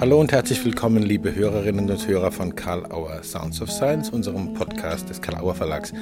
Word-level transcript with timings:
Hallo 0.00 0.20
und 0.20 0.30
herzlich 0.30 0.64
willkommen, 0.64 1.02
liebe 1.02 1.34
Hörerinnen 1.34 1.90
und 1.90 2.06
Hörer 2.06 2.30
von 2.30 2.54
Karl 2.54 2.86
Auer 2.92 3.24
Sounds 3.24 3.60
of 3.60 3.68
Science, 3.68 4.10
unserem 4.10 4.54
Podcast 4.54 5.10
des 5.10 5.20
Karl 5.20 5.42
Auer 5.42 5.56
Verlags. 5.56 5.92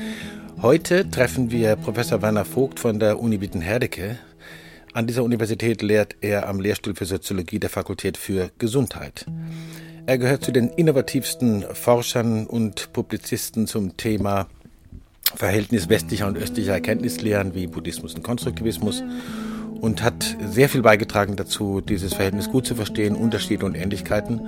Heute 0.61 1.11
treffen 1.11 1.51
wir 1.51 1.77
Professor 1.77 2.21
Werner 2.21 2.45
Vogt 2.45 2.79
von 2.79 3.01
der 3.01 3.19
Uni 3.19 3.40
Witten-Herdecke. 3.40 4.19
An 4.93 5.06
dieser 5.06 5.24
Universität 5.24 5.80
lehrt 5.80 6.14
er 6.21 6.46
am 6.46 6.61
Lehrstuhl 6.61 6.95
für 6.95 7.06
Soziologie 7.06 7.59
der 7.59 7.71
Fakultät 7.71 8.19
für 8.19 8.51
Gesundheit. 8.59 9.25
Er 10.05 10.19
gehört 10.19 10.45
zu 10.45 10.53
den 10.53 10.69
innovativsten 10.69 11.65
Forschern 11.73 12.47
und 12.47 12.93
Publizisten 12.93 13.67
zum 13.67 13.97
Thema 13.97 14.47
Verhältnis 15.35 15.89
westlicher 15.89 16.27
und 16.27 16.37
östlicher 16.37 16.75
Erkenntnislehren 16.75 17.55
wie 17.55 17.67
Buddhismus 17.67 18.15
und 18.15 18.23
Konstruktivismus 18.23 19.03
und 19.80 20.02
hat 20.02 20.36
sehr 20.48 20.68
viel 20.68 20.82
beigetragen 20.82 21.36
dazu, 21.36 21.80
dieses 21.80 22.14
Verhältnis 22.14 22.50
gut 22.50 22.66
zu 22.66 22.75
verstehen, 22.75 23.14
Unterschiede 23.14 23.64
und 23.67 23.75
Ähnlichkeiten 23.75 24.40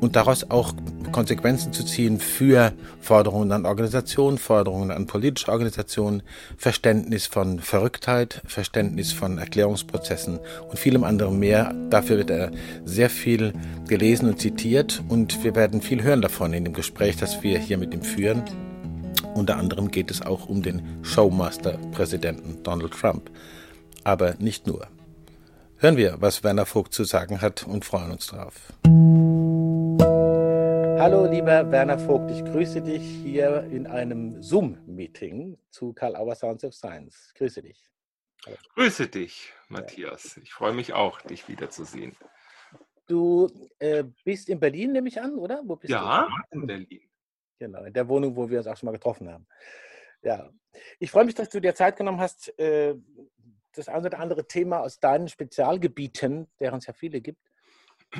und 0.00 0.16
daraus 0.16 0.50
auch 0.50 0.74
Konsequenzen 1.12 1.72
zu 1.72 1.84
ziehen 1.84 2.18
für 2.18 2.72
Forderungen 3.00 3.52
an 3.52 3.66
Organisationen, 3.66 4.38
Forderungen 4.38 4.90
an 4.90 5.06
politische 5.06 5.50
Organisationen, 5.50 6.22
Verständnis 6.56 7.26
von 7.26 7.60
Verrücktheit, 7.60 8.42
Verständnis 8.46 9.12
von 9.12 9.38
Erklärungsprozessen 9.38 10.40
und 10.68 10.78
vielem 10.78 11.04
anderen 11.04 11.38
mehr. 11.38 11.74
Dafür 11.90 12.18
wird 12.18 12.30
er 12.30 12.50
sehr 12.84 13.10
viel 13.10 13.52
gelesen 13.86 14.28
und 14.28 14.40
zitiert 14.40 15.02
und 15.08 15.44
wir 15.44 15.54
werden 15.54 15.82
viel 15.82 16.02
hören 16.02 16.22
davon 16.22 16.52
in 16.52 16.64
dem 16.64 16.72
Gespräch, 16.72 17.16
das 17.16 17.42
wir 17.42 17.58
hier 17.58 17.78
mit 17.78 17.94
ihm 17.94 18.02
führen. 18.02 18.42
Unter 19.34 19.56
anderem 19.56 19.90
geht 19.90 20.10
es 20.10 20.22
auch 20.22 20.48
um 20.48 20.62
den 20.62 20.82
Showmaster-Präsidenten 21.02 22.62
Donald 22.62 22.92
Trump 22.92 23.30
aber 24.04 24.34
nicht 24.38 24.66
nur. 24.66 24.86
Hören 25.78 25.96
wir, 25.96 26.20
was 26.20 26.44
Werner 26.44 26.66
Vogt 26.66 26.92
zu 26.94 27.04
sagen 27.04 27.40
hat 27.40 27.66
und 27.66 27.84
freuen 27.84 28.12
uns 28.12 28.28
drauf. 28.28 28.72
Hallo, 31.00 31.26
lieber 31.26 31.70
Werner 31.70 31.98
Vogt, 31.98 32.30
ich 32.30 32.44
grüße 32.44 32.80
dich 32.80 33.02
hier 33.02 33.64
in 33.64 33.86
einem 33.86 34.40
Zoom-Meeting 34.42 35.58
zu 35.70 35.92
Karl 35.92 36.16
Auer 36.16 36.34
Sounds 36.34 36.64
of 36.64 36.72
Science. 36.72 37.32
Grüße 37.36 37.62
dich. 37.62 37.90
Hallo. 38.46 38.56
Grüße 38.74 39.08
dich, 39.08 39.52
Matthias. 39.68 40.36
Ich 40.38 40.52
freue 40.52 40.72
mich 40.72 40.92
auch, 40.92 41.20
dich 41.22 41.48
wiederzusehen. 41.48 42.16
Du 43.06 43.50
äh, 43.78 44.04
bist 44.24 44.48
in 44.48 44.60
Berlin, 44.60 44.92
nehme 44.92 45.08
ich 45.08 45.20
an, 45.20 45.34
oder? 45.34 45.62
ja, 45.82 46.28
du? 46.50 46.60
in 46.60 46.66
Berlin. 46.66 47.10
Genau, 47.58 47.84
in 47.84 47.92
der 47.92 48.08
Wohnung, 48.08 48.34
wo 48.36 48.48
wir 48.48 48.58
uns 48.58 48.66
auch 48.66 48.76
schon 48.76 48.86
mal 48.86 48.92
getroffen 48.92 49.30
haben. 49.30 49.46
Ja, 50.22 50.50
ich 50.98 51.10
freue 51.10 51.24
mich, 51.24 51.34
dass 51.34 51.50
du 51.50 51.60
dir 51.60 51.74
Zeit 51.74 51.96
genommen 51.96 52.20
hast, 52.20 52.58
äh, 52.58 52.94
das 53.78 53.88
eine 53.88 54.06
oder 54.06 54.20
andere 54.20 54.46
Thema 54.46 54.80
aus 54.80 55.00
deinen 55.00 55.28
Spezialgebieten, 55.28 56.48
deren 56.60 56.78
es 56.78 56.86
ja 56.86 56.92
viele 56.92 57.20
gibt, 57.20 57.50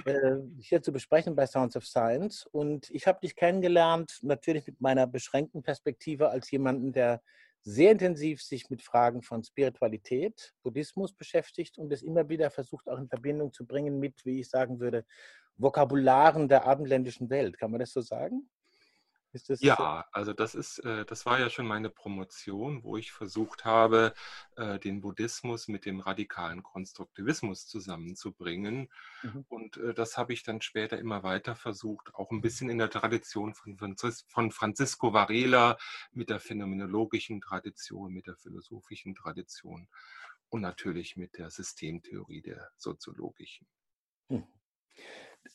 äh, 0.04 0.36
hier 0.60 0.82
zu 0.82 0.92
besprechen 0.92 1.36
bei 1.36 1.46
Sounds 1.46 1.76
of 1.76 1.86
Science. 1.86 2.46
Und 2.50 2.90
ich 2.90 3.06
habe 3.06 3.20
dich 3.20 3.36
kennengelernt, 3.36 4.18
natürlich 4.22 4.66
mit 4.66 4.80
meiner 4.80 5.06
beschränkten 5.06 5.62
Perspektive 5.62 6.30
als 6.30 6.50
jemanden, 6.50 6.92
der 6.92 7.22
sehr 7.62 7.92
intensiv 7.92 8.42
sich 8.42 8.68
mit 8.68 8.82
Fragen 8.82 9.22
von 9.22 9.42
Spiritualität, 9.42 10.52
Buddhismus 10.62 11.14
beschäftigt 11.14 11.78
und 11.78 11.90
es 11.92 12.02
immer 12.02 12.28
wieder 12.28 12.50
versucht, 12.50 12.88
auch 12.88 12.98
in 12.98 13.08
Verbindung 13.08 13.52
zu 13.52 13.66
bringen 13.66 13.98
mit, 13.98 14.24
wie 14.26 14.40
ich 14.40 14.50
sagen 14.50 14.80
würde, 14.80 15.06
Vokabularen 15.56 16.48
der 16.48 16.66
abendländischen 16.66 17.30
Welt. 17.30 17.58
Kann 17.58 17.70
man 17.70 17.80
das 17.80 17.92
so 17.92 18.02
sagen? 18.02 18.50
Das 19.34 19.60
ja, 19.60 20.06
also 20.12 20.32
das 20.32 20.54
ist, 20.54 20.78
äh, 20.78 21.04
das 21.04 21.26
war 21.26 21.40
ja 21.40 21.50
schon 21.50 21.66
meine 21.66 21.90
Promotion, 21.90 22.84
wo 22.84 22.96
ich 22.96 23.10
versucht 23.10 23.64
habe, 23.64 24.14
äh, 24.56 24.78
den 24.78 25.00
Buddhismus 25.00 25.66
mit 25.66 25.86
dem 25.86 25.98
radikalen 25.98 26.62
Konstruktivismus 26.62 27.66
zusammenzubringen. 27.66 28.88
Mhm. 29.22 29.44
Und 29.48 29.76
äh, 29.78 29.92
das 29.92 30.16
habe 30.16 30.32
ich 30.32 30.44
dann 30.44 30.62
später 30.62 30.98
immer 30.98 31.24
weiter 31.24 31.56
versucht, 31.56 32.14
auch 32.14 32.30
ein 32.30 32.42
bisschen 32.42 32.70
in 32.70 32.78
der 32.78 32.90
Tradition 32.90 33.54
von, 33.54 33.76
von 34.28 34.50
Francisco 34.52 35.12
Varela, 35.12 35.78
mit 36.12 36.30
der 36.30 36.38
phänomenologischen 36.38 37.40
Tradition, 37.40 38.12
mit 38.12 38.28
der 38.28 38.36
philosophischen 38.36 39.16
Tradition 39.16 39.88
und 40.48 40.60
natürlich 40.60 41.16
mit 41.16 41.38
der 41.38 41.50
Systemtheorie 41.50 42.40
der 42.40 42.70
soziologischen. 42.76 43.66
Mhm. 44.28 44.46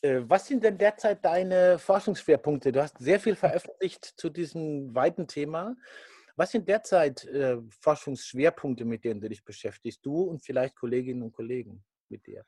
Äh, 0.02 0.20
was 0.22 0.46
sind 0.46 0.64
denn 0.64 0.78
derzeit 0.78 1.24
deine 1.24 1.78
Forschungsschwerpunkte? 1.78 2.72
Du 2.72 2.82
hast 2.82 2.98
sehr 2.98 3.20
viel 3.20 3.36
veröffentlicht 3.36 4.04
zu 4.04 4.30
diesem 4.30 4.94
weiten 4.94 5.26
Thema. 5.26 5.76
Was 6.36 6.52
sind 6.52 6.68
derzeit 6.68 7.24
äh, 7.26 7.58
Forschungsschwerpunkte, 7.80 8.84
mit 8.84 9.04
denen 9.04 9.20
du 9.20 9.28
dich 9.28 9.44
beschäftigst? 9.44 10.04
Du 10.04 10.22
und 10.22 10.42
vielleicht 10.42 10.76
Kolleginnen 10.76 11.22
und 11.22 11.32
Kollegen 11.32 11.84
mit 12.08 12.26
dir? 12.26 12.44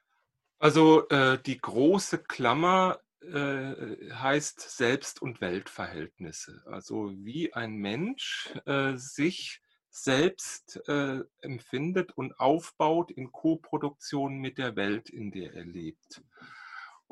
Also 0.59 1.09
äh, 1.09 1.39
die 1.45 1.61
große 1.61 2.19
Klammer 2.19 3.01
äh, 3.21 4.11
heißt 4.13 4.61
Selbst- 4.61 5.21
und 5.21 5.41
Weltverhältnisse. 5.41 6.63
Also 6.67 7.13
wie 7.17 7.53
ein 7.53 7.75
Mensch 7.75 8.55
äh, 8.65 8.97
sich 8.97 9.61
selbst 9.91 10.81
äh, 10.89 11.21
empfindet 11.41 12.13
und 12.17 12.39
aufbaut 12.41 13.11
in 13.11 13.31
Koproduktion 13.31 14.39
mit 14.39 14.57
der 14.57 14.75
Welt, 14.75 15.11
in 15.11 15.31
der 15.31 15.53
er 15.53 15.65
lebt. 15.65 16.23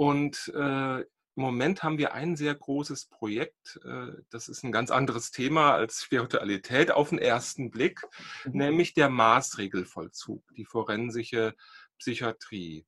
Und 0.00 0.50
äh, 0.54 1.00
im 1.00 1.06
Moment 1.34 1.82
haben 1.82 1.98
wir 1.98 2.14
ein 2.14 2.34
sehr 2.34 2.54
großes 2.54 3.10
Projekt. 3.10 3.78
Äh, 3.84 4.12
das 4.30 4.48
ist 4.48 4.64
ein 4.64 4.72
ganz 4.72 4.90
anderes 4.90 5.30
Thema 5.30 5.74
als 5.74 6.04
Spiritualität 6.04 6.90
auf 6.90 7.10
den 7.10 7.18
ersten 7.18 7.70
Blick, 7.70 8.00
mhm. 8.46 8.52
nämlich 8.52 8.94
der 8.94 9.10
Maßregelvollzug, 9.10 10.42
die 10.56 10.64
forensische 10.64 11.54
Psychiatrie. 11.98 12.86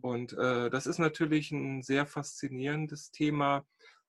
Und 0.00 0.32
äh, 0.32 0.70
das 0.70 0.88
ist 0.88 0.98
natürlich 0.98 1.52
ein 1.52 1.84
sehr 1.84 2.04
faszinierendes 2.04 3.12
Thema, 3.12 3.64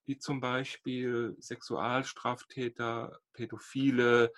wie 0.06 0.18
zum 0.18 0.40
Beispiel 0.40 1.36
Sexualstraftäter, 1.40 3.20
Pädophile, 3.34 4.34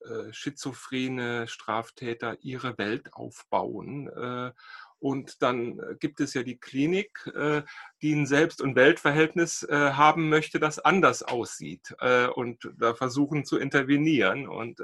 äh, 0.00 0.30
schizophrene 0.30 1.48
Straftäter 1.48 2.36
ihre 2.42 2.76
Welt 2.76 3.14
aufbauen 3.14 4.08
äh, 4.08 4.52
und 4.98 5.42
dann 5.42 5.78
äh, 5.78 5.94
gibt 5.98 6.20
es 6.20 6.34
ja 6.34 6.42
die 6.42 6.58
Klinik, 6.58 7.26
äh, 7.34 7.62
die 8.02 8.14
ein 8.14 8.26
Selbst- 8.26 8.60
und 8.60 8.76
Weltverhältnis 8.76 9.62
äh, 9.64 9.92
haben 9.92 10.28
möchte, 10.28 10.58
das 10.58 10.78
anders 10.78 11.22
aussieht 11.22 11.94
und 12.34 12.70
da 12.78 12.94
versuchen 12.94 13.44
zu 13.44 13.58
intervenieren. 13.58 14.48
Und 14.48 14.80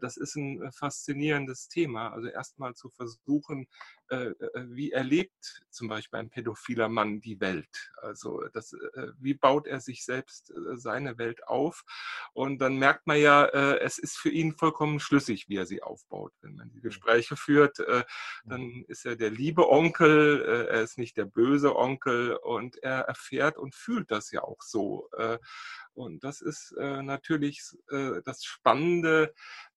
das 0.00 0.16
ist 0.16 0.36
ein 0.36 0.70
faszinierendes 0.72 1.68
Thema. 1.68 2.12
Also 2.12 2.28
erstmal 2.28 2.74
zu 2.74 2.90
versuchen, 2.90 3.66
wie 4.10 4.90
erlebt 4.90 5.62
zum 5.70 5.88
Beispiel 5.88 6.18
ein 6.18 6.30
pädophiler 6.30 6.88
Mann 6.88 7.20
die 7.20 7.40
Welt? 7.40 7.92
Also 8.02 8.42
das, 8.52 8.74
wie 9.18 9.34
baut 9.34 9.66
er 9.66 9.80
sich 9.80 10.04
selbst 10.04 10.52
seine 10.74 11.16
Welt 11.18 11.46
auf? 11.46 11.84
Und 12.32 12.58
dann 12.58 12.76
merkt 12.76 13.06
man 13.06 13.18
ja, 13.18 13.46
es 13.46 13.98
ist 13.98 14.18
für 14.18 14.30
ihn 14.30 14.56
vollkommen 14.56 15.00
schlüssig, 15.00 15.48
wie 15.48 15.56
er 15.56 15.66
sie 15.66 15.82
aufbaut. 15.82 16.32
Wenn 16.40 16.56
man 16.56 16.70
die 16.70 16.80
Gespräche 16.80 17.36
führt, 17.36 17.78
dann 18.44 18.84
ist 18.88 19.06
er 19.06 19.16
der 19.16 19.30
liebe 19.30 19.68
Onkel, 19.68 20.66
er 20.68 20.82
ist 20.82 20.98
nicht 20.98 21.16
der 21.16 21.26
böse 21.26 21.76
Onkel 21.76 22.34
und 22.36 22.82
er 22.82 23.02
erfährt 23.02 23.58
und 23.58 23.74
fühlt 23.74 24.10
das 24.10 24.30
ja 24.32 24.42
auch 24.42 24.62
so. 24.62 25.08
Und 25.94 26.24
das 26.24 26.40
ist 26.40 26.74
natürlich 26.76 27.62
das 28.24 28.44
Spannende, 28.44 29.34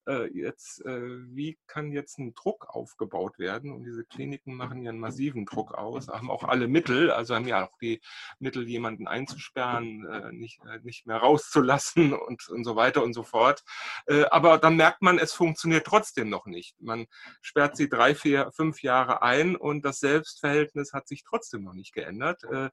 äh, 0.08 0.28
jetzt, 0.34 0.86
äh, 0.86 1.02
wie 1.36 1.58
kann 1.68 1.92
jetzt 1.92 2.20
ein 2.20 2.34
Druck 2.34 2.68
aufgebaut 2.70 3.40
werden? 3.40 3.72
Und 3.72 3.84
diese 3.84 4.06
Kliniken 4.06 4.56
machen 4.56 4.84
ja 4.84 4.90
einen 4.90 5.00
massiven 5.00 5.46
Druck 5.46 5.74
aus, 5.74 6.08
haben 6.08 6.30
auch 6.30 6.44
alle 6.44 6.68
Mittel, 6.68 7.12
also 7.12 7.36
haben 7.36 7.48
ja 7.48 7.66
auch 7.68 7.78
die 7.80 8.02
Mittel, 8.40 8.68
jemanden 8.68 9.08
einzusperren, 9.08 10.06
äh, 10.06 10.32
nicht, 10.32 10.60
äh, 10.66 10.80
nicht 10.84 11.06
mehr 11.06 11.18
rauszulassen 11.18 12.14
und, 12.28 12.48
und 12.50 12.64
so 12.64 12.76
weiter 12.76 13.04
und 13.04 13.14
so 13.14 13.24
fort. 13.24 13.64
Äh, 14.06 14.26
aber 14.26 14.58
dann 14.58 14.76
merkt 14.76 15.02
man, 15.02 15.20
es 15.20 15.34
funktioniert 15.34 15.86
trotzdem 15.86 16.30
noch 16.30 16.46
nicht. 16.46 16.80
Man 16.82 17.06
sperrt 17.42 17.78
sie 17.78 17.90
drei, 17.90 18.16
vier, 18.16 18.52
fünf 18.52 18.82
Jahre 18.84 19.22
ein 19.22 19.56
und 19.56 19.86
das 19.86 20.00
Selbstverhältnis 20.00 20.94
hat 20.94 21.08
sich 21.08 21.24
trotzdem 21.24 21.64
noch 21.64 21.74
nicht 21.74 21.94
geändert. 21.94 22.44
Äh, 22.44 22.70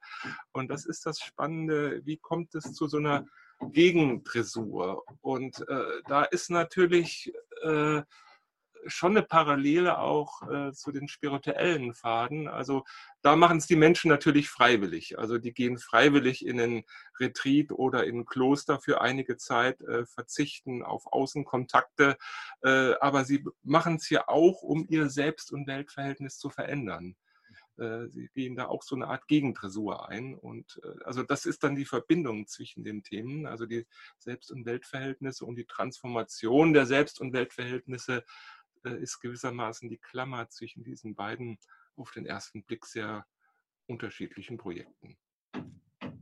und 0.53 0.69
das 0.69 0.87
ist 0.87 1.07
das 1.07 1.21
Spannende. 1.21 2.01
Wie 2.05 2.17
kommt 2.17 2.55
es 2.55 2.73
zu 2.73 2.87
so 2.87 2.99
einer 2.99 3.27
Gegendressur. 3.61 5.05
Und 5.21 5.61
äh, 5.69 6.03
da 6.07 6.25
ist 6.25 6.51
natürlich 6.51 7.33
äh, 7.63 8.03
schon 8.87 9.13
eine 9.13 9.23
Parallele 9.23 9.99
auch 9.99 10.49
äh, 10.51 10.73
zu 10.73 10.93
den 10.93 11.09
spirituellen 11.09 11.95
Pfaden. 11.95 12.49
Also 12.49 12.85
da 13.23 13.37
machen 13.37 13.59
es 13.59 13.67
die 13.67 13.77
Menschen 13.77 14.09
natürlich 14.09 14.49
freiwillig. 14.49 15.19
Also 15.19 15.39
die 15.39 15.53
gehen 15.53 15.79
freiwillig 15.79 16.47
in 16.47 16.61
einen 16.61 16.85
Retreat 17.19 17.73
oder 17.73 18.05
in 18.05 18.21
ein 18.21 18.25
Kloster 18.25 18.81
für 18.81 19.01
einige 19.01 19.37
Zeit, 19.37 19.81
äh, 19.83 20.07
verzichten 20.07 20.83
auf 20.83 21.07
Außenkontakte. 21.07 22.17
Äh, 22.63 22.95
aber 23.01 23.25
sie 23.25 23.45
machen 23.63 23.97
es 23.97 24.09
ja 24.11 24.29
auch, 24.29 24.63
um 24.63 24.87
ihr 24.89 25.11
Selbst- 25.11 25.53
und 25.53 25.67
Weltverhältnis 25.67 26.39
zu 26.39 26.51
verändern. 26.51 27.17
Äh, 27.81 28.09
sie 28.09 28.29
gehen 28.35 28.57
da 28.57 28.67
auch 28.67 28.83
so 28.83 28.95
eine 28.95 29.09
Art 29.09 29.27
Gegendressur 29.27 30.09
ein. 30.09 30.35
Und 30.35 30.81
äh, 30.85 31.05
also 31.05 31.23
das 31.23 31.47
ist 31.47 31.65
dann 31.65 31.77
die 31.77 31.87
Verbindung 31.87 32.47
zwischen 32.47 32.85
den 32.85 33.03
Themen, 33.03 33.47
also 33.47 33.65
die 33.65 33.87
Selbst- 34.19 34.53
und 34.53 34.67
Weltverhältnisse 34.67 35.47
und 35.47 35.57
die 35.57 35.65
Transformation 35.65 36.75
der 36.75 36.85
Selbst- 36.85 37.21
und 37.21 37.33
Weltverhältnisse 37.33 38.23
äh, 38.85 38.97
ist 39.01 39.21
gewissermaßen 39.21 39.89
die 39.89 39.99
Klammer 39.99 40.49
zwischen 40.51 40.85
diesen 40.85 41.15
beiden 41.15 41.59
auf 41.97 42.13
den 42.13 42.27
ersten 42.27 42.65
Blick 42.65 42.85
sehr 42.85 43.27
unterschiedlichen 43.87 44.59
Projekten. 44.59 45.17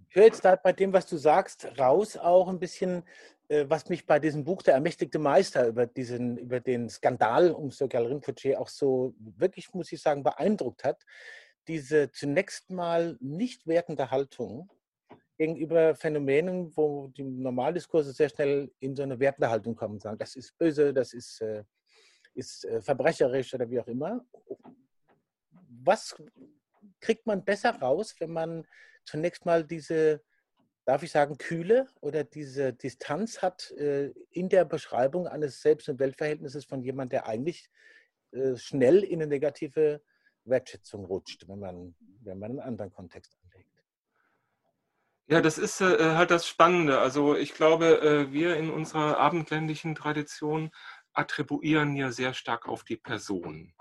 Ich 0.09 0.17
höre 0.17 0.25
jetzt 0.25 0.45
da 0.45 0.57
bei 0.57 0.73
dem, 0.73 0.93
was 0.93 1.07
du 1.07 1.17
sagst, 1.17 1.67
raus 1.79 2.17
auch 2.17 2.49
ein 2.49 2.59
bisschen, 2.59 3.05
was 3.67 3.89
mich 3.91 4.07
bei 4.07 4.19
diesem 4.19 4.43
Buch 4.43 4.63
Der 4.63 4.75
ermächtigte 4.75 5.19
Meister 5.19 5.69
über, 5.69 5.87
diesen, 5.87 6.39
über 6.39 6.61
den 6.61 6.89
Skandal 6.89 7.51
um 7.51 7.71
Sogyal 7.71 8.07
Rinpoche 8.07 8.59
auch 8.59 8.69
so 8.69 9.15
wirklich, 9.19 9.73
muss 9.75 9.93
ich 9.93 10.01
sagen, 10.01 10.23
beeindruckt 10.23 10.83
hat. 10.83 11.05
Diese 11.69 12.11
zunächst 12.11 12.71
mal 12.71 13.19
nicht 13.21 13.67
wertende 13.67 14.11
Haltung 14.11 14.71
gegenüber 15.37 15.95
Phänomenen, 15.95 16.75
wo 16.77 17.09
die 17.09 17.23
Normaldiskurse 17.23 18.13
sehr 18.13 18.31
schnell 18.31 18.73
in 18.81 18.97
so 18.97 19.03
eine 19.03 19.21
wertende 19.21 19.51
Haltung 19.51 19.77
kommen 19.77 19.95
und 19.95 20.03
sagen, 20.03 20.19
das 20.19 20.35
ist 20.35 20.57
böse, 20.59 20.93
das 20.95 21.13
ist, 21.13 21.43
äh, 21.43 21.63
ist 22.35 22.65
äh, 22.65 22.81
verbrecherisch 22.81 23.55
oder 23.55 23.69
wie 23.71 23.79
auch 23.79 23.87
immer. 23.87 24.25
Was 25.85 26.17
kriegt 27.01 27.27
man 27.27 27.45
besser 27.45 27.71
raus, 27.71 28.15
wenn 28.19 28.33
man 28.33 28.67
zunächst 29.05 29.47
mal 29.47 29.65
diese 29.65 30.23
darf 30.87 31.03
ich 31.03 31.11
sagen, 31.11 31.37
Kühle 31.37 31.87
oder 32.01 32.25
diese 32.25 32.73
Distanz 32.73 33.43
hat 33.43 33.73
äh, 33.73 34.07
in 34.31 34.49
der 34.49 34.65
Beschreibung 34.65 35.27
eines 35.27 35.61
Selbst- 35.61 35.91
und 35.91 36.01
Weltverhältnisses 36.01 36.65
von 36.65 36.83
jemandem, 36.83 37.11
der 37.11 37.27
eigentlich 37.27 37.71
schnell 38.57 39.05
in 39.05 39.23
eine 39.23 39.27
negative 39.27 40.03
Wertschätzung 40.49 41.05
rutscht, 41.05 41.49
wenn 41.49 41.59
man, 41.59 41.95
wenn 42.21 42.39
man 42.39 42.53
einen 42.53 42.61
anderen 42.61 42.91
Kontext 42.93 43.37
anlegt. 43.43 43.69
Ja, 45.31 45.43
das 45.43 45.59
ist 45.59 45.83
äh, 45.83 46.15
halt 46.17 46.31
das 46.31 46.47
Spannende. 46.47 47.01
Also 47.01 47.37
ich 47.37 47.53
glaube, 47.53 48.01
äh, 48.01 48.33
wir 48.33 48.57
in 48.57 48.71
unserer 48.71 49.19
abendländischen 49.19 49.95
Tradition 49.95 50.71
attribuieren 51.13 51.97
ja 51.97 52.13
sehr 52.13 52.33
stark 52.33 52.67
auf 52.67 52.83
die 52.83 52.97
Person. 52.97 53.75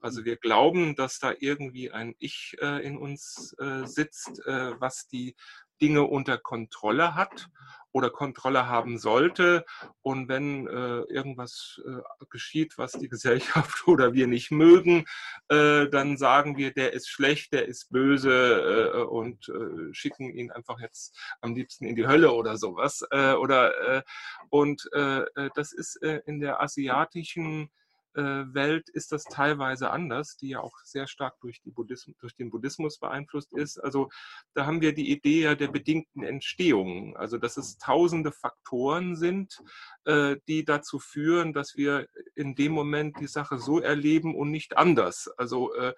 Also 0.00 0.24
wir 0.24 0.36
glauben, 0.36 0.96
dass 0.96 1.18
da 1.18 1.32
irgendwie 1.38 1.90
ein 1.90 2.14
Ich 2.18 2.56
äh, 2.60 2.84
in 2.84 2.98
uns 2.98 3.54
äh, 3.60 3.84
sitzt, 3.86 4.44
äh, 4.46 4.80
was 4.80 5.06
die 5.06 5.36
Dinge 5.82 6.04
unter 6.04 6.38
Kontrolle 6.38 7.14
hat 7.16 7.50
oder 7.92 8.10
Kontrolle 8.10 8.68
haben 8.68 8.98
sollte. 8.98 9.64
Und 10.00 10.28
wenn 10.28 10.66
äh, 10.66 11.00
irgendwas 11.12 11.80
äh, 11.84 12.24
geschieht, 12.30 12.78
was 12.78 12.92
die 12.92 13.08
Gesellschaft 13.10 13.86
oder 13.86 14.14
wir 14.14 14.26
nicht 14.26 14.50
mögen, 14.50 15.04
äh, 15.48 15.88
dann 15.88 16.16
sagen 16.16 16.56
wir, 16.56 16.72
der 16.72 16.92
ist 16.92 17.08
schlecht, 17.08 17.52
der 17.52 17.66
ist 17.66 17.90
böse 17.90 18.92
äh, 18.94 19.02
und 19.02 19.48
äh, 19.48 19.92
schicken 19.92 20.30
ihn 20.30 20.50
einfach 20.50 20.80
jetzt 20.80 21.18
am 21.40 21.54
liebsten 21.54 21.84
in 21.84 21.96
die 21.96 22.06
Hölle 22.06 22.32
oder 22.32 22.56
sowas. 22.56 23.04
Äh, 23.10 23.34
oder, 23.34 24.04
und 24.50 24.88
das 24.92 25.72
ist 25.72 25.96
in 25.96 26.40
der 26.40 26.62
asiatischen 26.62 27.70
Welt 28.14 28.88
ist 28.90 29.12
das 29.12 29.24
teilweise 29.24 29.90
anders, 29.90 30.36
die 30.36 30.50
ja 30.50 30.60
auch 30.60 30.78
sehr 30.84 31.06
stark 31.06 31.40
durch, 31.40 31.62
Buddhismus, 31.64 32.16
durch, 32.18 32.36
den 32.36 32.50
Buddhismus 32.50 32.98
beeinflusst 32.98 33.52
ist. 33.54 33.78
Also 33.78 34.10
da 34.54 34.66
haben 34.66 34.80
wir 34.80 34.94
die 34.94 35.10
Idee 35.10 35.42
ja 35.42 35.54
der 35.54 35.68
bedingten 35.68 36.22
Entstehung, 36.22 37.16
also 37.16 37.38
dass 37.38 37.56
es 37.56 37.78
tausende 37.78 38.32
Faktoren 38.32 39.16
sind, 39.16 39.62
äh, 40.04 40.36
die 40.46 40.64
dazu 40.64 40.98
führen, 40.98 41.52
dass 41.52 41.76
wir 41.76 42.06
in 42.34 42.54
dem 42.54 42.72
Moment 42.72 43.18
die 43.20 43.26
Sache 43.26 43.58
so 43.58 43.80
erleben 43.80 44.34
und 44.34 44.50
nicht 44.50 44.76
anders. 44.76 45.28
Also, 45.36 45.74
äh, 45.74 45.94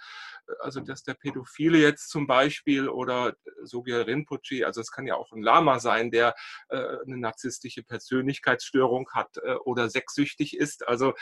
also 0.61 0.81
dass 0.81 1.03
der 1.03 1.15
Pädophile 1.15 1.79
jetzt 1.79 2.11
zum 2.11 2.27
Beispiel 2.27 2.89
oder 2.89 3.35
Sogyal 3.63 4.03
Rinpoche, 4.03 4.67
also 4.67 4.81
es 4.81 4.91
kann 4.91 5.07
ja 5.07 5.17
auch 5.17 5.33
ein 5.33 5.43
Lama 5.43 5.81
sein, 5.81 6.11
der 6.11 6.35
eine 6.69 7.17
narzisstische 7.17 7.83
Persönlichkeitsstörung 7.83 9.09
hat 9.13 9.39
oder 9.65 9.89
sexsüchtig 9.89 10.57
ist. 10.57 10.87
Also 10.87 11.15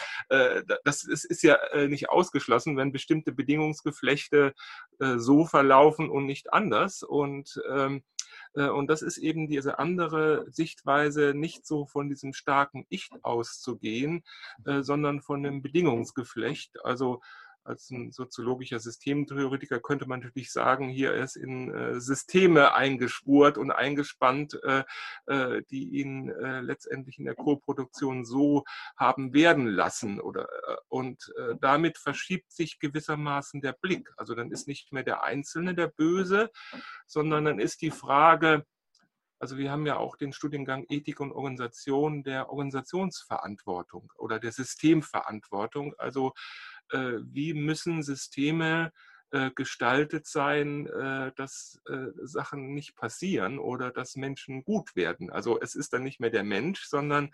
das 0.84 1.04
ist, 1.04 1.24
ist 1.24 1.42
ja 1.42 1.54
äh, 1.72 1.88
nicht 1.88 2.10
ausgeschlossen, 2.10 2.76
wenn 2.76 2.92
bestimmte 2.92 3.32
Bedingungsgeflechte 3.32 4.54
äh, 5.00 5.18
so 5.18 5.46
verlaufen 5.46 6.10
und 6.10 6.26
nicht 6.26 6.52
anders. 6.52 7.02
Und 7.02 7.60
ähm, 7.70 8.02
äh, 8.54 8.68
und 8.68 8.88
das 8.88 9.02
ist 9.02 9.18
eben 9.18 9.48
diese 9.48 9.78
andere 9.78 10.46
Sichtweise, 10.50 11.34
nicht 11.34 11.66
so 11.66 11.86
von 11.86 12.08
diesem 12.08 12.32
starken 12.32 12.86
Ich 12.88 13.10
auszugehen, 13.22 14.24
sondern 14.64 15.22
von 15.22 15.44
einem 15.44 15.62
Bedingungsgeflecht. 15.62 16.84
Also 16.84 17.20
als 17.64 17.90
ein 17.90 18.12
soziologischer 18.12 18.78
Systemtheoretiker 18.78 19.80
könnte 19.80 20.06
man 20.06 20.20
natürlich 20.20 20.52
sagen, 20.52 20.88
hier 20.88 21.14
ist 21.14 21.36
in 21.36 21.72
äh, 21.72 22.00
Systeme 22.00 22.74
eingespurt 22.74 23.58
und 23.58 23.70
eingespannt, 23.70 24.58
äh, 24.62 24.84
äh, 25.26 25.62
die 25.70 26.00
ihn 26.00 26.32
letztendlich 26.62 27.18
in 27.18 27.24
der 27.24 27.34
Co-Produktion 27.34 28.24
so 28.24 28.64
haben 28.96 29.32
werden 29.32 29.66
lassen. 29.66 30.20
Oder, 30.20 30.48
und 30.88 31.32
damit 31.60 31.98
verschiebt 31.98 32.52
sich 32.52 32.78
gewissermaßen 32.78 33.60
der 33.60 33.72
Blick. 33.72 34.10
Also 34.16 34.34
dann 34.34 34.50
ist 34.50 34.66
nicht 34.68 34.92
mehr 34.92 35.02
der 35.02 35.22
Einzelne 35.22 35.74
der 35.74 35.88
Böse, 35.88 36.50
sondern 37.06 37.44
dann 37.44 37.58
ist 37.58 37.82
die 37.82 37.90
Frage, 37.90 38.64
also 39.42 39.58
wir 39.58 39.72
haben 39.72 39.86
ja 39.86 39.96
auch 39.96 40.14
den 40.14 40.32
Studiengang 40.32 40.84
Ethik 40.88 41.18
und 41.18 41.32
Organisation 41.32 42.22
der 42.22 42.50
Organisationsverantwortung 42.50 44.12
oder 44.16 44.38
der 44.38 44.52
Systemverantwortung. 44.52 45.94
Also 45.98 46.32
wie 46.90 47.54
müssen 47.54 48.02
Systeme 48.02 48.92
äh, 49.30 49.50
gestaltet 49.54 50.26
sein, 50.26 50.86
äh, 50.86 51.32
dass 51.36 51.80
Sachen 52.22 52.74
nicht 52.74 52.96
passieren 52.96 53.58
oder 53.58 53.90
dass 53.90 54.16
Menschen 54.16 54.62
gut 54.64 54.94
werden. 54.94 55.30
Also 55.30 55.60
es 55.60 55.74
ist 55.74 55.92
dann 55.92 56.02
nicht 56.02 56.20
mehr 56.20 56.30
der 56.30 56.44
Mensch, 56.44 56.84
sondern 56.84 57.30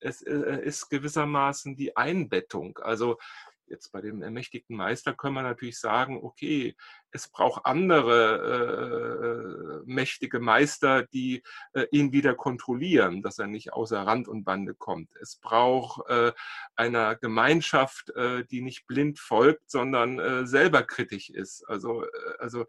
es 0.00 0.22
ist 0.22 0.90
gewissermaßen 0.90 1.74
die 1.74 1.96
Einbettung. 1.96 2.78
Also 2.78 3.18
jetzt 3.66 3.90
bei 3.92 4.00
dem 4.00 4.22
ermächtigten 4.22 4.76
Meister 4.76 5.14
können 5.14 5.34
wir 5.34 5.42
natürlich 5.42 5.78
sagen, 5.78 6.18
okay, 6.22 6.76
es 7.12 7.28
braucht 7.28 7.66
andere 7.66 9.82
äh, 9.84 9.86
mächtige 9.86 10.40
Meister, 10.40 11.04
die 11.04 11.42
äh, 11.72 11.86
ihn 11.90 12.12
wieder 12.12 12.34
kontrollieren, 12.34 13.22
dass 13.22 13.38
er 13.38 13.46
nicht 13.46 13.72
außer 13.72 14.00
Rand 14.00 14.28
und 14.28 14.44
Bande 14.44 14.74
kommt. 14.74 15.10
Es 15.20 15.36
braucht 15.36 16.08
äh, 16.08 16.32
einer 16.76 17.16
Gemeinschaft, 17.16 18.10
äh, 18.10 18.44
die 18.44 18.60
nicht 18.60 18.86
blind 18.86 19.18
folgt, 19.18 19.70
sondern 19.70 20.18
äh, 20.18 20.46
selber 20.46 20.82
kritisch 20.82 21.30
ist. 21.30 21.66
Also, 21.68 22.04
äh, 22.04 22.08
also, 22.38 22.66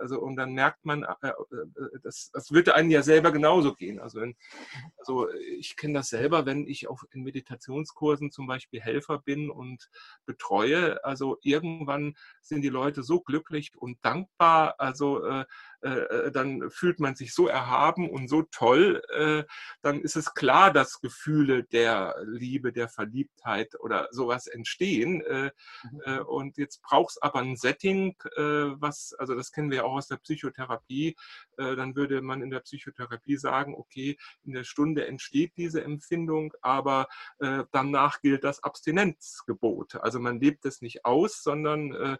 also 0.00 0.20
und 0.20 0.36
dann 0.36 0.54
merkt 0.54 0.84
man, 0.84 1.06
das, 2.02 2.30
das 2.32 2.52
würde 2.52 2.74
einem 2.74 2.90
ja 2.90 3.02
selber 3.02 3.32
genauso 3.32 3.74
gehen. 3.74 4.00
Also, 4.00 4.20
wenn, 4.20 4.36
also 4.96 5.30
ich 5.32 5.76
kenne 5.76 5.94
das 5.94 6.08
selber, 6.08 6.46
wenn 6.46 6.66
ich 6.66 6.88
auf 6.88 7.04
in 7.12 7.22
Meditationskursen 7.22 8.30
zum 8.30 8.46
Beispiel 8.46 8.80
Helfer 8.80 9.18
bin 9.18 9.50
und 9.50 9.90
betreue. 10.24 11.04
Also 11.04 11.38
irgendwann 11.42 12.16
sind 12.40 12.62
die 12.62 12.68
Leute 12.68 13.02
so 13.02 13.20
glücklich 13.26 13.72
und 13.76 14.04
dankbar. 14.04 14.76
Also 14.78 15.24
äh, 15.24 15.44
äh, 15.82 15.88
äh, 15.88 16.32
dann 16.32 16.70
fühlt 16.70 17.00
man 17.00 17.14
sich 17.14 17.34
so 17.34 17.48
erhaben 17.48 18.08
und 18.08 18.28
so 18.28 18.42
toll, 18.42 19.02
äh, 19.10 19.44
dann 19.82 20.00
ist 20.00 20.16
es 20.16 20.34
klar, 20.34 20.72
dass 20.72 21.00
Gefühle 21.00 21.64
der 21.64 22.16
Liebe, 22.24 22.72
der 22.72 22.88
Verliebtheit 22.88 23.74
oder 23.80 24.08
sowas 24.10 24.46
entstehen. 24.46 25.20
Äh, 25.22 25.50
mhm. 25.84 26.26
Und 26.26 26.56
jetzt 26.56 26.82
braucht 26.82 27.10
es 27.10 27.22
aber 27.22 27.40
ein 27.40 27.56
Setting, 27.56 28.16
was, 28.36 29.14
also 29.18 29.34
das 29.34 29.52
kennen 29.52 29.70
wir 29.70 29.78
ja 29.78 29.84
auch 29.84 29.94
aus 29.94 30.08
der 30.08 30.16
Psychotherapie, 30.16 31.16
dann 31.56 31.96
würde 31.96 32.22
man 32.22 32.42
in 32.42 32.50
der 32.50 32.60
Psychotherapie 32.60 33.36
sagen, 33.36 33.74
okay, 33.74 34.16
in 34.44 34.52
der 34.52 34.64
Stunde 34.64 35.06
entsteht 35.06 35.52
diese 35.56 35.82
Empfindung, 35.82 36.52
aber 36.60 37.08
danach 37.72 38.20
gilt 38.20 38.44
das 38.44 38.62
Abstinenzgebot. 38.62 39.96
Also 39.96 40.20
man 40.20 40.40
lebt 40.40 40.64
es 40.66 40.82
nicht 40.82 41.04
aus, 41.04 41.42
sondern 41.42 42.18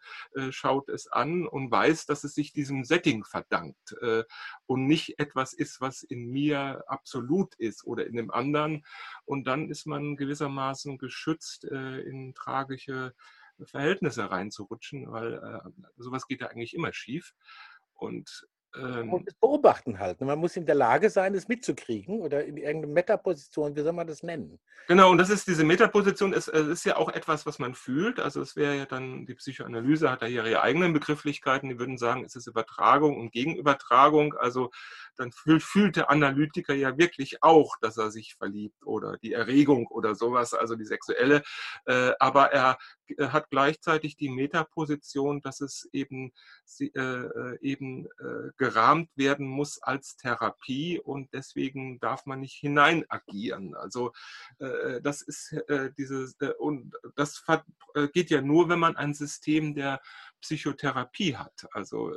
schaut 0.50 0.88
es 0.88 1.06
an 1.08 1.46
und 1.46 1.70
weiß, 1.70 2.06
dass 2.06 2.24
es 2.24 2.34
sich 2.34 2.52
diesem 2.52 2.84
Setting 2.84 3.24
verdankt 3.48 3.96
äh, 4.02 4.24
und 4.66 4.86
nicht 4.86 5.18
etwas 5.18 5.52
ist, 5.52 5.80
was 5.80 6.02
in 6.02 6.30
mir 6.30 6.84
absolut 6.86 7.54
ist 7.56 7.84
oder 7.84 8.06
in 8.06 8.16
dem 8.16 8.30
anderen. 8.30 8.84
Und 9.24 9.46
dann 9.46 9.70
ist 9.70 9.86
man 9.86 10.16
gewissermaßen 10.16 10.98
geschützt, 10.98 11.64
äh, 11.64 12.00
in 12.00 12.34
tragische 12.34 13.14
Verhältnisse 13.62 14.30
reinzurutschen, 14.30 15.10
weil 15.10 15.34
äh, 15.34 15.70
sowas 15.96 16.26
geht 16.26 16.40
ja 16.40 16.48
eigentlich 16.48 16.74
immer 16.74 16.92
schief. 16.92 17.34
Und 17.94 18.46
ähm, 18.76 19.24
beobachten 19.40 19.98
halt. 19.98 20.20
Ne? 20.20 20.26
Man 20.26 20.38
muss 20.38 20.56
in 20.56 20.66
der 20.66 20.74
Lage 20.74 21.10
sein, 21.10 21.34
es 21.34 21.48
mitzukriegen 21.48 22.20
oder 22.20 22.44
in 22.44 22.56
irgendeine 22.56 22.92
Metaposition, 22.92 23.74
wie 23.76 23.82
soll 23.82 23.92
man 23.92 24.06
das 24.06 24.22
nennen? 24.22 24.58
Genau, 24.88 25.10
und 25.10 25.18
das 25.18 25.30
ist 25.30 25.48
diese 25.48 25.64
Metaposition, 25.64 26.32
es 26.32 26.46
ist, 26.46 26.68
ist 26.68 26.84
ja 26.84 26.96
auch 26.96 27.08
etwas, 27.08 27.44
was 27.44 27.58
man 27.58 27.74
fühlt. 27.74 28.20
Also 28.20 28.40
es 28.40 28.54
wäre 28.54 28.76
ja 28.76 28.86
dann, 28.86 29.26
die 29.26 29.34
Psychoanalyse 29.34 30.10
hat 30.10 30.22
da 30.22 30.26
ihre 30.26 30.60
eigenen 30.60 30.92
Begrifflichkeiten, 30.92 31.68
die 31.68 31.78
würden 31.78 31.98
sagen, 31.98 32.24
es 32.24 32.36
ist 32.36 32.46
Übertragung 32.46 33.18
und 33.18 33.32
Gegenübertragung. 33.32 34.34
Also 34.34 34.70
dann 35.16 35.32
fühlt, 35.32 35.62
fühlt 35.62 35.96
der 35.96 36.10
Analytiker 36.10 36.74
ja 36.74 36.96
wirklich 36.98 37.42
auch, 37.42 37.76
dass 37.80 37.96
er 37.96 38.10
sich 38.10 38.36
verliebt 38.36 38.84
oder 38.84 39.16
die 39.16 39.32
Erregung 39.32 39.86
oder 39.88 40.14
sowas, 40.14 40.54
also 40.54 40.76
die 40.76 40.84
sexuelle. 40.84 41.42
Äh, 41.86 42.12
aber 42.20 42.52
er 42.52 42.78
hat 43.18 43.50
gleichzeitig 43.50 44.16
die 44.16 44.28
Metaposition, 44.28 45.40
dass 45.40 45.60
es 45.60 45.88
eben, 45.92 46.32
äh, 46.80 47.58
eben 47.60 48.06
äh, 48.06 48.50
gerahmt 48.56 49.10
werden 49.16 49.46
muss 49.46 49.82
als 49.82 50.16
Therapie 50.16 51.00
und 51.00 51.32
deswegen 51.32 51.98
darf 52.00 52.26
man 52.26 52.40
nicht 52.40 52.56
hinein 52.56 53.04
agieren. 53.08 53.74
Also 53.74 54.12
äh, 54.58 55.00
das 55.00 55.22
ist 55.22 55.52
äh, 55.68 55.90
dieses 55.96 56.36
äh, 56.40 56.52
und 56.58 56.94
das 57.14 57.44
geht 58.12 58.30
ja 58.30 58.42
nur, 58.42 58.68
wenn 58.68 58.78
man 58.78 58.96
ein 58.96 59.14
System 59.14 59.74
der 59.74 60.00
Psychotherapie 60.40 61.36
hat, 61.36 61.66
also 61.72 62.12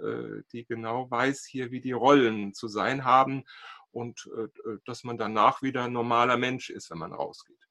die 0.52 0.66
genau 0.66 1.10
weiß 1.10 1.46
hier, 1.46 1.72
wie 1.72 1.80
die 1.80 1.94
Rollen 1.94 2.54
zu 2.54 2.68
sein 2.68 3.06
haben 3.06 3.46
und 3.92 4.30
dass 4.86 5.04
man 5.04 5.18
danach 5.18 5.62
wieder 5.62 5.86
ein 5.86 5.94
normaler 5.94 6.38
Mensch 6.38 6.70
ist, 6.70 6.92
wenn 6.92 6.98
man 6.98 7.14
rausgeht. 7.14 7.69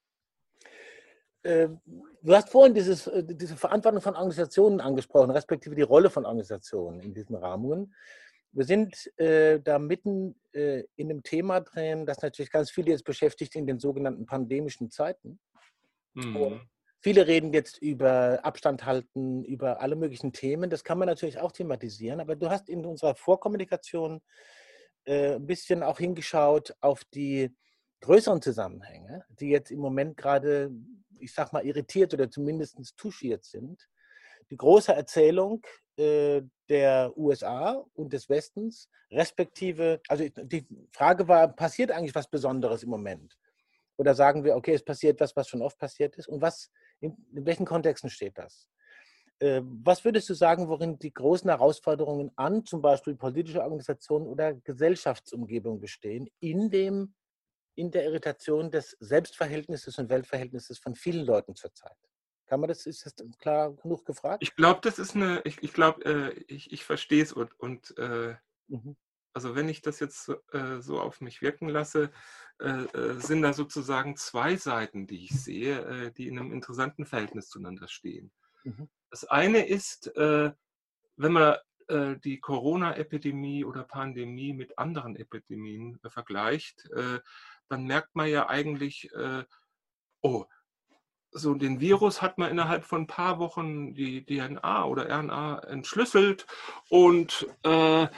Ähm, 1.45 1.81
du 2.23 2.35
hast 2.35 2.51
vorhin 2.51 2.75
dieses, 2.75 3.07
äh, 3.07 3.23
diese 3.25 3.57
Verantwortung 3.57 4.01
von 4.01 4.15
Organisationen 4.15 4.81
angesprochen, 4.81 5.31
respektive 5.31 5.75
die 5.75 5.83
Rolle 5.83 6.11
von 6.11 6.25
Organisationen 6.25 7.01
in 7.01 7.15
diesen 7.15 7.37
Rahmungen. 7.37 7.95
Wir 8.53 8.65
sind 8.65 9.11
äh, 9.19 9.61
da 9.61 9.79
mitten 9.79 10.41
äh, 10.53 10.85
in 10.97 11.11
einem 11.11 11.23
Thema 11.23 11.61
drin, 11.61 12.07
das 12.07 12.23
natürlich 12.23 12.51
ganz 12.51 12.71
viele 12.71 12.91
jetzt 12.91 13.05
beschäftigt 13.05 13.55
in 13.55 13.67
den 13.67 13.79
sogenannten 13.79 14.27
pandemischen 14.27 14.91
Zeiten. 14.91 15.39
Mhm. 16.15 16.61
Viele 17.01 17.29
reden 17.29 17.53
jetzt 17.53 17.79
über 17.79 18.41
Abstand 18.45 18.85
halten, 18.85 19.45
über 19.45 19.81
alle 19.81 19.95
möglichen 19.95 20.33
Themen. 20.33 20.69
Das 20.69 20.83
kann 20.83 20.99
man 20.99 21.07
natürlich 21.07 21.39
auch 21.39 21.53
thematisieren, 21.53 22.21
aber 22.21 22.35
du 22.35 22.51
hast 22.51 22.69
in 22.69 22.85
unserer 22.85 23.15
Vorkommunikation 23.15 24.21
äh, 25.05 25.37
ein 25.37 25.47
bisschen 25.47 25.85
auch 25.85 25.99
hingeschaut 25.99 26.75
auf 26.81 27.05
die 27.05 27.55
größeren 28.01 28.43
Zusammenhänge, 28.43 29.25
die 29.41 29.49
jetzt 29.49 29.71
im 29.71 29.79
Moment 29.79 30.17
gerade 30.17 30.71
ich 31.21 31.33
sag 31.33 31.53
mal, 31.53 31.65
irritiert 31.65 32.15
oder 32.15 32.31
zumindest 32.31 32.79
touchiert 32.97 33.45
sind. 33.45 33.89
Die 34.51 34.57
große 34.57 34.93
Erzählung 34.95 35.65
äh, 35.97 36.43
der 36.69 37.13
USA 37.17 37.85
und 37.95 38.13
des 38.13 38.29
Westens, 38.29 38.89
respektive, 39.11 40.01
also 40.09 40.25
die 40.29 40.67
Frage 40.93 41.27
war, 41.29 41.49
passiert 41.49 41.91
eigentlich 41.91 42.15
was 42.15 42.29
Besonderes 42.29 42.83
im 42.83 42.91
Moment? 42.91 43.37
Oder 43.97 44.15
sagen 44.15 44.45
wir, 44.45 44.55
okay, 44.55 44.75
es 44.75 44.85
passiert 44.85 45.21
was, 45.21 45.35
was 45.35 45.49
schon 45.49 45.63
oft 45.63 45.79
passiert 45.79 46.17
ist? 46.17 46.29
Und 46.29 46.41
was, 46.41 46.71
in, 47.01 47.17
in 47.35 47.45
welchen 47.45 47.67
Kontexten 47.67 48.11
steht 48.11 48.39
das? 48.39 48.69
Äh, 49.41 49.63
was 49.65 50.05
würdest 50.05 50.29
du 50.29 50.35
sagen, 50.35 50.69
worin 50.69 50.99
die 50.99 51.13
großen 51.13 51.49
Herausforderungen 51.49 52.31
an 52.37 52.65
zum 52.65 52.83
Beispiel 52.83 53.15
politische 53.15 53.63
Organisationen 53.63 54.27
oder 54.27 54.55
Gesellschaftsumgebung 54.55 55.81
bestehen, 55.81 56.29
in 56.41 56.71
dem 56.71 57.15
in 57.79 57.91
der 57.93 58.05
Irritation 58.05 58.71
des 58.71 58.97
Selbstverhältnisses 58.99 59.99
und 59.99 60.11
Weltverhältnisses 60.11 60.79
von 60.79 60.97
vielen 60.97 61.25
Leuten 61.25 61.55
zurzeit. 61.55 61.97
Kann 62.47 62.61
man 62.61 62.69
das, 62.69 62.87
ist 62.87 63.07
das 63.07 63.15
klar 63.39 63.73
genug 63.75 64.05
gefragt? 64.05 64.43
Ich 64.43 64.57
glaube, 64.57 64.81
das 64.83 64.99
ist 64.99 65.15
eine, 65.15 65.41
ich, 65.45 65.63
ich 65.63 65.73
glaube, 65.73 66.05
äh, 66.05 66.33
ich, 66.49 66.73
ich 66.73 66.85
verstehe 66.85 67.23
es 67.23 67.33
und, 67.33 67.59
und 67.61 67.97
äh, 67.99 68.35
mhm. 68.67 68.97
also 69.33 69.55
wenn 69.55 69.69
ich 69.69 69.81
das 69.83 70.01
jetzt 70.01 70.31
äh, 70.53 70.81
so 70.81 71.01
auf 71.01 71.21
mich 71.21 71.41
wirken 71.41 71.69
lasse, 71.69 72.11
äh, 72.59 72.85
äh, 72.85 73.21
sind 73.21 73.43
da 73.43 73.53
sozusagen 73.53 74.17
zwei 74.17 74.57
Seiten, 74.57 75.07
die 75.07 75.25
ich 75.25 75.41
sehe, 75.41 75.81
äh, 75.83 76.11
die 76.11 76.27
in 76.27 76.39
einem 76.39 76.53
interessanten 76.53 77.07
Verhältnis 77.07 77.49
zueinander 77.49 77.87
stehen. 77.87 78.33
Mhm. 78.65 78.89
Das 79.11 79.25
eine 79.25 79.67
ist, 79.67 80.13
wenn 80.15 80.53
man 81.17 81.57
die 81.91 82.39
Corona-Epidemie 82.41 83.65
oder 83.65 83.83
Pandemie 83.83 84.53
mit 84.53 84.79
anderen 84.79 85.17
Epidemien 85.17 85.99
vergleicht, 86.07 86.89
dann 87.69 87.85
merkt 87.85 88.15
man 88.15 88.29
ja 88.29 88.49
eigentlich, 88.49 89.13
äh, 89.15 89.45
oh, 90.23 90.45
so 91.31 91.55
den 91.55 91.81
Virus 91.81 92.23
hat 92.23 92.39
man 92.39 92.51
innerhalb 92.51 92.85
von 92.85 93.03
ein 93.03 93.07
paar 93.07 93.39
Wochen 93.39 93.95
die 93.95 94.25
DNA 94.25 94.85
oder 94.85 95.09
RNA 95.11 95.59
entschlüsselt 95.65 96.47
und 96.89 97.47
äh, 97.65 98.09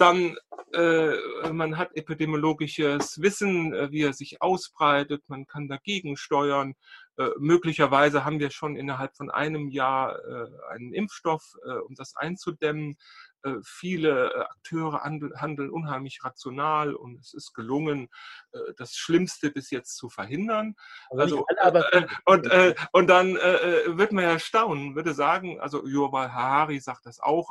dann 0.00 0.36
äh, 0.72 1.52
man 1.52 1.76
hat 1.76 1.96
epidemiologisches 1.96 3.20
Wissen, 3.20 3.74
äh, 3.74 3.90
wie 3.90 4.02
er 4.02 4.12
sich 4.12 4.40
ausbreitet, 4.40 5.22
man 5.26 5.46
kann 5.46 5.68
dagegen 5.68 6.16
steuern. 6.16 6.74
Äh, 7.18 7.28
möglicherweise 7.38 8.24
haben 8.24 8.38
wir 8.38 8.50
schon 8.50 8.76
innerhalb 8.76 9.16
von 9.16 9.30
einem 9.30 9.68
Jahr 9.68 10.16
äh, 10.24 10.46
einen 10.70 10.92
Impfstoff, 10.92 11.42
um 11.86 11.94
das 11.94 12.16
einzudämmen. 12.16 12.96
Äh, 13.42 13.54
viele 13.64 14.32
äh, 14.34 14.40
Akteure 14.40 15.02
handeln 15.02 15.70
unheimlich 15.70 16.22
rational 16.22 16.94
und 16.94 17.18
es 17.20 17.32
ist 17.32 17.54
gelungen, 17.54 18.08
äh, 18.52 18.58
das 18.76 18.96
Schlimmste 18.96 19.50
bis 19.50 19.70
jetzt 19.70 19.96
zu 19.96 20.10
verhindern. 20.10 20.74
Also, 21.10 21.46
alle, 21.58 22.08
und, 22.26 22.48
und 22.92 23.06
dann 23.06 23.34
wird 23.34 24.12
man 24.12 24.24
ja 24.24 24.38
staunen, 24.38 24.94
würde 24.94 25.14
sagen, 25.14 25.60
also 25.60 25.86
Yuval 25.86 26.32
Harari 26.32 26.80
sagt 26.80 27.06
das 27.06 27.20
auch, 27.20 27.50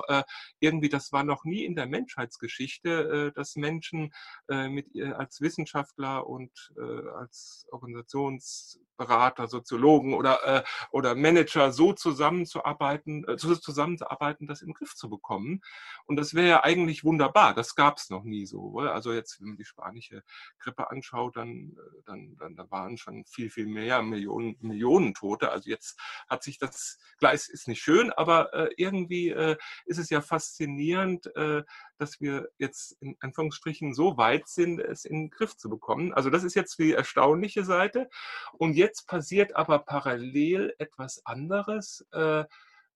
irgendwie 0.59 0.89
das 0.89 1.11
war 1.11 1.23
noch 1.23 1.43
nie 1.43 1.65
in 1.65 1.75
der 1.75 1.87
Menschheitsgeschichte, 1.87 3.31
dass 3.35 3.55
Menschen 3.55 4.13
mit 4.47 4.87
als 5.13 5.41
Wissenschaftler 5.41 6.27
und 6.27 6.73
als 7.15 7.65
Organisationsberater, 7.71 9.47
Soziologen 9.47 10.13
oder, 10.13 10.63
oder 10.91 11.15
Manager 11.15 11.71
so 11.71 11.93
zusammenzuarbeiten, 11.93 13.25
zusammenzuarbeiten, 13.37 14.47
das 14.47 14.61
den 14.69 14.73
Griff 14.73 14.95
zu 14.95 15.09
bekommen. 15.09 15.61
Und 16.05 16.15
das 16.15 16.33
wäre 16.33 16.47
ja 16.47 16.63
eigentlich 16.63 17.03
wunderbar. 17.03 17.53
Das 17.53 17.75
gab 17.75 17.97
es 17.97 18.09
noch 18.09 18.23
nie 18.23 18.45
so. 18.45 18.79
Also 18.79 19.13
jetzt, 19.13 19.39
wenn 19.39 19.49
man 19.49 19.57
die 19.57 19.65
spanische 19.65 20.23
Grippe 20.59 20.89
anschaut, 20.89 21.35
dann, 21.35 21.77
äh, 21.77 22.01
dann, 22.05 22.35
dann 22.37 22.55
da 22.55 22.69
waren 22.71 22.97
schon 22.97 23.25
viel, 23.25 23.49
viel 23.49 23.67
mehr 23.67 24.01
Millionen, 24.01 24.57
Millionen 24.59 25.13
Tote. 25.13 25.51
Also 25.51 25.69
jetzt 25.69 25.99
hat 26.27 26.43
sich 26.43 26.57
das, 26.57 26.97
Gleis 27.19 27.47
ist 27.47 27.67
nicht 27.67 27.81
schön, 27.81 28.11
aber 28.11 28.53
äh, 28.53 28.69
irgendwie 28.77 29.29
äh, 29.29 29.57
ist 29.85 29.99
es 29.99 30.09
ja 30.09 30.21
faszinierend, 30.21 31.27
äh, 31.35 31.63
dass 31.97 32.19
wir 32.21 32.49
jetzt 32.57 32.93
in 33.01 33.15
Anführungsstrichen 33.19 33.93
so 33.93 34.17
weit 34.17 34.47
sind, 34.47 34.79
es 34.79 35.05
in 35.05 35.15
den 35.15 35.29
Griff 35.29 35.57
zu 35.57 35.69
bekommen. 35.69 36.13
Also 36.13 36.29
das 36.29 36.43
ist 36.43 36.55
jetzt 36.55 36.79
die 36.79 36.93
erstaunliche 36.93 37.63
Seite. 37.63 38.09
Und 38.53 38.73
jetzt 38.73 39.07
passiert 39.07 39.55
aber 39.55 39.79
parallel 39.79 40.73
etwas 40.79 41.25
anderes. 41.25 42.07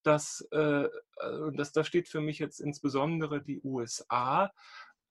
Äh, 0.04 0.10
dass, 0.10 0.46
äh, 0.52 0.84
äh 0.84 0.88
das, 1.54 1.72
da 1.72 1.84
steht 1.84 2.08
für 2.08 2.20
mich 2.20 2.38
jetzt 2.38 2.60
insbesondere 2.60 3.42
die 3.42 3.60
USA, 3.62 4.52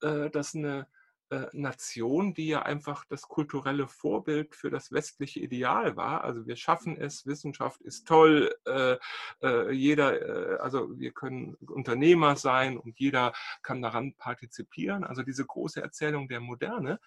äh, 0.01 0.29
dass 0.29 0.55
eine 0.55 0.87
äh, 1.29 1.47
Nation, 1.53 2.33
die 2.33 2.47
ja 2.47 2.61
einfach 2.61 3.05
das 3.05 3.23
kulturelle 3.23 3.87
Vorbild 3.87 4.55
für 4.55 4.69
das 4.69 4.91
westliche 4.91 5.39
Ideal 5.39 5.95
war. 5.95 6.23
Also 6.23 6.45
wir 6.45 6.55
schaffen 6.55 6.95
es, 6.95 7.25
Wissenschaft 7.25 7.81
ist 7.81 8.07
toll, 8.07 8.53
äh, 8.65 8.97
äh, 9.41 9.71
jeder, 9.71 10.61
also 10.61 10.97
wir 10.97 11.11
können 11.11 11.55
Unternehmer 11.55 12.35
sein 12.35 12.77
und 12.77 12.99
jeder 12.99 13.33
kann 13.61 13.81
daran 13.81 14.13
partizipieren. 14.15 15.03
Also 15.03 15.23
diese 15.23 15.45
große 15.45 15.81
Erzählung 15.81 16.27
der 16.27 16.39
Moderne, 16.39 16.99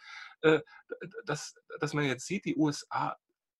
dass, 1.24 1.54
dass 1.80 1.94
man 1.94 2.04
jetzt 2.04 2.26
sieht, 2.26 2.44
die 2.44 2.56
USA, 2.56 3.16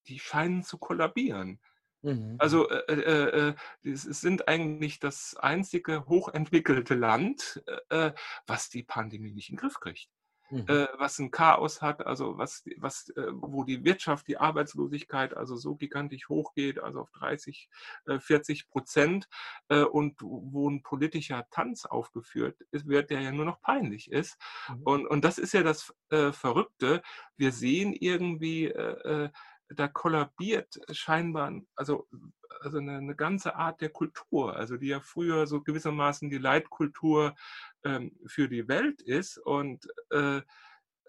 die 0.09 0.19
scheinen 0.19 0.63
zu 0.63 0.79
kollabieren. 0.79 1.61
Mhm. 2.03 2.37
Also 2.39 2.69
äh, 2.69 2.93
äh, 2.93 3.49
äh, 3.49 3.55
es 3.83 4.03
sind 4.03 4.49
eigentlich 4.49 5.01
das 5.01 5.37
einzige 5.37 6.07
hochentwickelte 6.07 6.95
Land, 6.95 7.63
äh, 7.89 8.13
was 8.47 8.69
die 8.69 8.83
Pandemie 8.83 9.33
nicht 9.33 9.51
in 9.51 9.57
den 9.57 9.61
Griff 9.61 9.81
kriegt. 9.81 10.09
Mhm. 10.51 10.65
Äh, 10.69 10.87
was 10.97 11.19
ein 11.19 11.33
Chaos 11.33 11.83
hat, 11.83 12.07
also 12.07 12.39
was, 12.39 12.63
was, 12.77 13.09
äh, 13.17 13.33
wo 13.33 13.65
die 13.65 13.85
Wirtschaft, 13.85 14.29
die 14.29 14.39
Arbeitslosigkeit 14.39 15.37
also 15.37 15.57
so 15.57 15.75
gigantisch 15.75 16.29
hochgeht, 16.29 16.79
also 16.79 17.01
auf 17.01 17.11
30, 17.11 17.69
40 18.21 18.69
Prozent 18.69 19.29
und 19.69 20.21
wo 20.23 20.71
ein 20.71 20.85
politischer 20.85 21.49
Tanz 21.51 21.85
aufgeführt 21.85 22.59
wird, 22.71 23.11
der 23.11 23.23
ja 23.23 23.33
nur 23.33 23.45
noch 23.45 23.61
peinlich 23.61 24.13
ist. 24.13 24.39
Mhm. 24.69 24.83
Und, 24.85 25.07
und 25.09 25.25
das 25.25 25.39
ist 25.39 25.53
ja 25.53 25.65
das 25.65 25.93
Verrückte. 26.09 27.03
Wir 27.37 27.51
sehen 27.51 27.93
irgendwie 27.93 28.73
da 29.69 29.89
kollabiert 29.89 30.79
scheinbar, 30.91 31.53
also, 31.75 32.07
also 32.61 32.79
eine, 32.79 32.99
eine, 32.99 33.17
ganze 33.17 33.57
Art 33.57 33.81
der 33.81 33.91
Kultur, 33.91 34.57
also 34.57 34.77
die 34.77 34.89
ja 34.89 35.01
früher 35.01 35.47
so 35.47 35.63
gewissermaßen 35.63 36.31
die 36.31 36.39
Leitkultur 36.39 37.35
ähm, 37.85 38.17
für 38.27 38.49
die 38.49 38.69
Welt 38.69 39.03
ist. 39.03 39.39
Und 39.39 39.87
äh, 40.11 40.41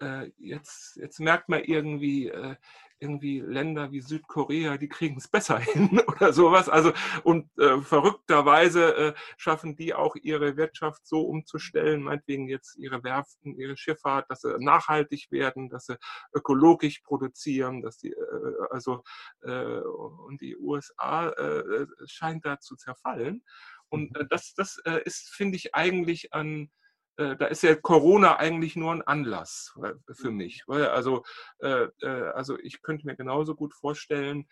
äh, 0.00 0.30
jetzt, 0.38 0.96
jetzt 0.96 1.20
merkt 1.20 1.48
man 1.48 1.62
irgendwie, 1.64 2.28
äh, 2.28 2.56
irgendwie 3.00 3.40
Länder 3.40 3.92
wie 3.92 4.00
Südkorea, 4.00 4.76
die 4.76 4.88
kriegen 4.88 5.18
es 5.18 5.28
besser 5.28 5.58
hin 5.58 6.00
oder 6.06 6.32
sowas. 6.32 6.68
Also 6.68 6.92
und 7.22 7.50
äh, 7.58 7.80
verrückterweise 7.80 8.96
äh, 8.96 9.14
schaffen 9.36 9.76
die 9.76 9.94
auch 9.94 10.16
ihre 10.16 10.56
Wirtschaft 10.56 11.06
so 11.06 11.22
umzustellen, 11.22 12.02
meinetwegen 12.02 12.48
jetzt 12.48 12.76
ihre 12.76 13.02
Werften, 13.04 13.58
ihre 13.58 13.76
Schifffahrt, 13.76 14.30
dass 14.30 14.40
sie 14.40 14.56
nachhaltig 14.58 15.30
werden, 15.30 15.68
dass 15.68 15.86
sie 15.86 15.96
ökologisch 16.34 17.00
produzieren, 17.00 17.82
dass 17.82 17.98
die 17.98 18.10
äh, 18.10 18.54
also 18.70 19.02
äh, 19.42 19.78
und 19.80 20.40
die 20.40 20.56
USA 20.56 21.28
äh, 21.30 21.86
scheint 22.06 22.44
da 22.44 22.58
zu 22.58 22.76
zerfallen. 22.76 23.44
Und 23.88 24.16
äh, 24.16 24.26
das, 24.28 24.54
das 24.54 24.78
äh, 24.84 25.00
ist, 25.04 25.30
finde 25.30 25.56
ich, 25.56 25.74
eigentlich 25.74 26.34
an 26.34 26.70
da 27.18 27.46
ist 27.46 27.62
ja 27.62 27.74
Corona 27.74 28.36
eigentlich 28.36 28.76
nur 28.76 28.92
ein 28.92 29.02
Anlass 29.02 29.76
äh, 29.82 29.94
für 30.14 30.30
mich. 30.30 30.62
Also, 30.68 31.24
äh, 31.58 31.88
also 32.06 32.58
ich 32.58 32.80
könnte 32.82 33.06
mir 33.06 33.16
genauso 33.16 33.54
gut 33.54 33.74
vorstellen, 33.74 34.46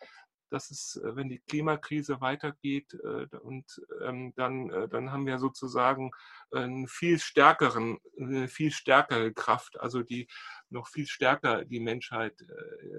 dass 0.50 0.70
es, 0.70 0.96
äh, 0.96 1.16
wenn 1.16 1.28
die 1.28 1.40
Klimakrise 1.40 2.20
weitergeht, 2.20 2.94
äh, 2.94 3.26
und 3.38 3.64
ähm, 4.02 4.32
dann, 4.37 4.70
äh, 4.70 4.88
dann 4.88 5.12
haben 5.12 5.26
wir 5.26 5.38
sozusagen 5.38 6.11
einen 6.50 6.87
viel 6.88 7.18
stärkeren, 7.18 7.99
eine 8.18 8.49
viel 8.49 8.70
stärkere 8.70 9.32
Kraft, 9.32 9.78
also 9.80 10.02
die 10.02 10.28
noch 10.70 10.88
viel 10.88 11.06
stärker 11.06 11.64
die 11.64 11.80
Menschheit 11.80 12.40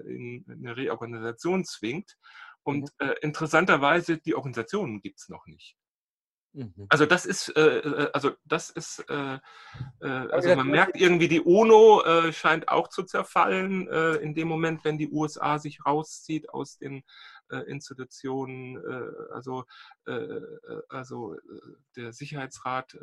in 0.06 0.44
eine 0.48 0.76
Reorganisation 0.76 1.64
zwingt. 1.64 2.16
Und 2.62 2.90
mhm. 3.00 3.14
interessanterweise, 3.22 4.18
die 4.18 4.34
Organisationen 4.34 5.00
gibt 5.00 5.20
es 5.20 5.28
noch 5.28 5.46
nicht. 5.46 5.76
Mhm. 6.52 6.86
Also 6.88 7.06
das 7.06 7.26
ist, 7.26 7.54
äh, 7.56 7.78
äh, 7.78 8.10
also 8.12 8.32
das 8.44 8.70
ist, 8.70 9.04
äh, 9.08 9.38
äh, 10.00 10.06
also 10.06 10.54
man 10.56 10.68
merkt 10.68 10.96
irgendwie, 10.96 11.28
die 11.28 11.40
UNO 11.40 12.02
äh, 12.02 12.32
scheint 12.32 12.68
auch 12.68 12.88
zu 12.88 13.02
zerfallen 13.02 13.86
äh, 13.88 14.14
in 14.16 14.34
dem 14.34 14.48
Moment, 14.48 14.84
wenn 14.84 14.98
die 14.98 15.10
USA 15.10 15.58
sich 15.58 15.84
rauszieht 15.84 16.50
aus 16.50 16.78
den 16.78 17.02
Institutionen. 17.66 18.76
also, 19.32 19.64
also 20.90 21.34
der 21.96 22.12
Sicherheitsrat 22.12 22.94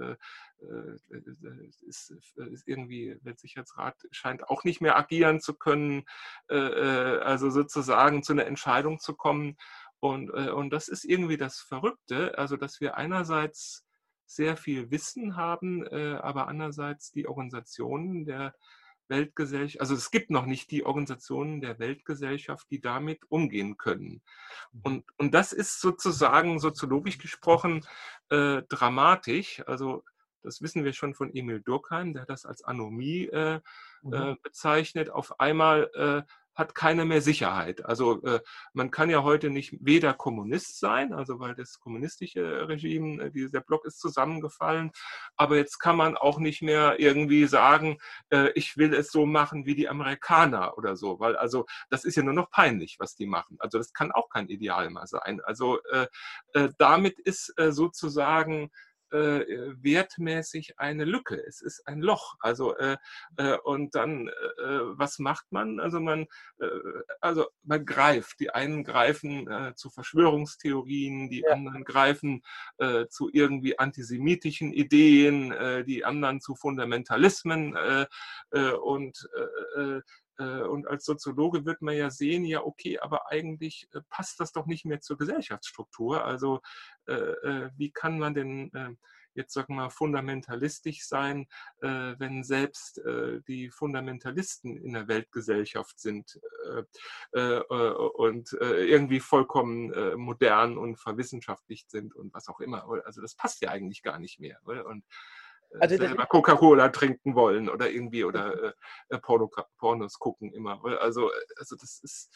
ist, 1.81 2.11
ist, 2.11 2.67
irgendwie, 2.67 3.17
der 3.21 3.33
Sicherheitsrat 3.37 3.95
scheint 4.11 4.47
auch 4.47 4.63
nicht 4.63 4.81
mehr 4.81 4.97
agieren 4.97 5.39
zu 5.39 5.55
können, 5.55 6.03
also 6.47 7.49
sozusagen 7.49 8.21
zu 8.21 8.33
einer 8.33 8.45
Entscheidung 8.45 8.99
zu 8.99 9.15
kommen. 9.15 9.57
Und, 10.09 10.29
äh, 10.29 10.51
und 10.51 10.69
das 10.71 10.87
ist 10.87 11.03
irgendwie 11.03 11.37
das 11.37 11.59
Verrückte, 11.59 12.37
also 12.37 12.57
dass 12.57 12.79
wir 12.79 12.95
einerseits 12.95 13.85
sehr 14.25 14.57
viel 14.57 14.91
Wissen 14.91 15.35
haben, 15.35 15.85
äh, 15.85 16.15
aber 16.21 16.47
andererseits 16.47 17.11
die 17.11 17.27
Organisationen 17.27 18.25
der 18.25 18.53
Weltgesellschaft, 19.07 19.81
also 19.81 19.93
es 19.93 20.09
gibt 20.09 20.31
noch 20.31 20.45
nicht 20.45 20.71
die 20.71 20.85
Organisationen 20.85 21.61
der 21.61 21.77
Weltgesellschaft, 21.79 22.67
die 22.71 22.81
damit 22.81 23.19
umgehen 23.29 23.77
können. 23.77 24.21
Mhm. 24.71 24.81
Und, 24.83 25.05
und 25.17 25.33
das 25.33 25.53
ist 25.53 25.79
sozusagen 25.79 26.59
soziologisch 26.59 27.17
gesprochen 27.17 27.85
äh, 28.29 28.63
dramatisch. 28.67 29.63
Also 29.67 30.03
das 30.41 30.61
wissen 30.61 30.83
wir 30.83 30.93
schon 30.93 31.15
von 31.15 31.33
Emil 31.33 31.61
Durkheim, 31.61 32.13
der 32.13 32.25
das 32.25 32.45
als 32.45 32.63
Anomie 32.63 33.25
äh, 33.25 33.59
mhm. 34.03 34.13
Äh, 34.13 34.35
bezeichnet. 34.43 35.09
Auf 35.09 35.39
einmal 35.39 35.89
äh, 35.93 36.21
hat 36.55 36.73
keiner 36.73 37.05
mehr 37.05 37.21
Sicherheit. 37.21 37.85
Also 37.85 38.21
äh, 38.23 38.39
man 38.73 38.89
kann 38.91 39.09
ja 39.09 39.23
heute 39.23 39.49
nicht 39.49 39.77
weder 39.81 40.13
Kommunist 40.13 40.79
sein, 40.79 41.13
also 41.13 41.39
weil 41.39 41.53
das 41.53 41.79
kommunistische 41.79 42.67
Regime, 42.67 43.23
äh, 43.23 43.31
dieser 43.31 43.61
Block 43.61 43.85
ist 43.85 43.99
zusammengefallen, 43.99 44.91
aber 45.35 45.57
jetzt 45.57 45.79
kann 45.79 45.97
man 45.97 46.15
auch 46.15 46.39
nicht 46.39 46.61
mehr 46.61 46.99
irgendwie 46.99 47.45
sagen, 47.45 47.97
äh, 48.29 48.49
ich 48.55 48.77
will 48.77 48.93
es 48.93 49.11
so 49.11 49.25
machen 49.25 49.65
wie 49.65 49.75
die 49.75 49.89
Amerikaner 49.89 50.77
oder 50.77 50.95
so, 50.95 51.19
weil 51.19 51.35
also 51.35 51.65
das 51.89 52.05
ist 52.05 52.15
ja 52.15 52.23
nur 52.23 52.33
noch 52.33 52.49
peinlich, 52.49 52.95
was 52.99 53.15
die 53.15 53.25
machen. 53.25 53.57
Also 53.59 53.77
das 53.77 53.93
kann 53.93 54.11
auch 54.11 54.29
kein 54.29 54.47
Ideal 54.47 54.89
mehr 54.89 55.07
sein. 55.07 55.41
Also 55.43 55.79
äh, 55.91 56.07
äh, 56.53 56.69
damit 56.77 57.19
ist 57.19 57.53
äh, 57.57 57.71
sozusagen 57.71 58.71
äh, 59.15 59.73
wertmäßig 59.81 60.79
eine 60.79 61.05
Lücke. 61.05 61.41
Es 61.47 61.61
ist 61.61 61.87
ein 61.87 62.01
Loch. 62.01 62.35
Also 62.39 62.75
äh, 62.77 62.97
äh, 63.37 63.57
und 63.63 63.95
dann 63.95 64.27
äh, 64.27 64.31
was 64.59 65.19
macht 65.19 65.45
man? 65.51 65.79
Also 65.79 65.99
man 65.99 66.27
äh, 66.59 66.67
also 67.21 67.47
man 67.63 67.85
greift. 67.85 68.39
Die 68.39 68.51
einen 68.51 68.83
greifen 68.83 69.49
äh, 69.49 69.73
zu 69.75 69.89
Verschwörungstheorien, 69.89 71.29
die 71.29 71.41
ja. 71.41 71.53
anderen 71.53 71.83
greifen 71.83 72.43
zu 73.09 73.29
irgendwie 73.31 73.79
antisemitischen 73.79 74.73
Ideen, 74.73 75.53
die 75.85 76.03
anderen 76.03 76.41
zu 76.41 76.55
Fundamentalismen 76.55 77.75
und 78.81 79.29
und 80.43 80.87
als 80.87 81.05
Soziologe 81.05 81.65
wird 81.65 81.81
man 81.81 81.95
ja 81.95 82.09
sehen, 82.09 82.45
ja, 82.45 82.63
okay, 82.63 82.99
aber 82.99 83.31
eigentlich 83.31 83.87
äh, 83.93 84.01
passt 84.09 84.39
das 84.39 84.51
doch 84.51 84.65
nicht 84.65 84.85
mehr 84.85 85.01
zur 85.01 85.17
Gesellschaftsstruktur. 85.17 86.23
Also 86.25 86.61
äh, 87.05 87.69
wie 87.77 87.91
kann 87.91 88.19
man 88.19 88.33
denn 88.33 88.97
jetzt 89.33 89.53
sagen 89.53 89.75
wir 89.75 89.89
fundamentalistisch 89.89 91.05
sein, 91.05 91.47
wenn 91.81 92.45
selbst 92.45 93.01
die 93.49 93.69
Fundamentalisten 93.69 94.77
in 94.77 94.93
der 94.93 95.09
Weltgesellschaft 95.09 95.99
sind 95.99 96.39
und 97.33 98.53
irgendwie 98.61 99.19
vollkommen 99.19 99.91
modern 100.17 100.77
und 100.77 100.95
verwissenschaftlicht 100.95 101.91
sind 101.91 102.15
und 102.15 102.33
was 102.33 102.47
auch 102.47 102.61
immer. 102.61 102.87
Also 103.03 103.21
das 103.21 103.35
passt 103.35 103.61
ja 103.61 103.71
eigentlich 103.71 104.03
gar 104.03 104.19
nicht 104.19 104.39
mehr. 104.39 104.57
Und 104.63 105.03
äh, 105.03 105.44
also 105.79 105.97
selber 105.97 106.25
Coca-Cola 106.25 106.89
trinken 106.89 107.35
wollen 107.35 107.69
oder 107.69 107.89
irgendwie 107.89 108.23
oder 108.23 108.63
äh, 108.63 108.73
äh 109.09 109.19
Porno, 109.19 109.49
Pornos 109.77 110.19
gucken 110.19 110.51
immer. 110.53 110.83
Also, 111.01 111.29
äh, 111.29 111.33
also 111.57 111.75
das 111.75 111.99
ist. 112.03 112.29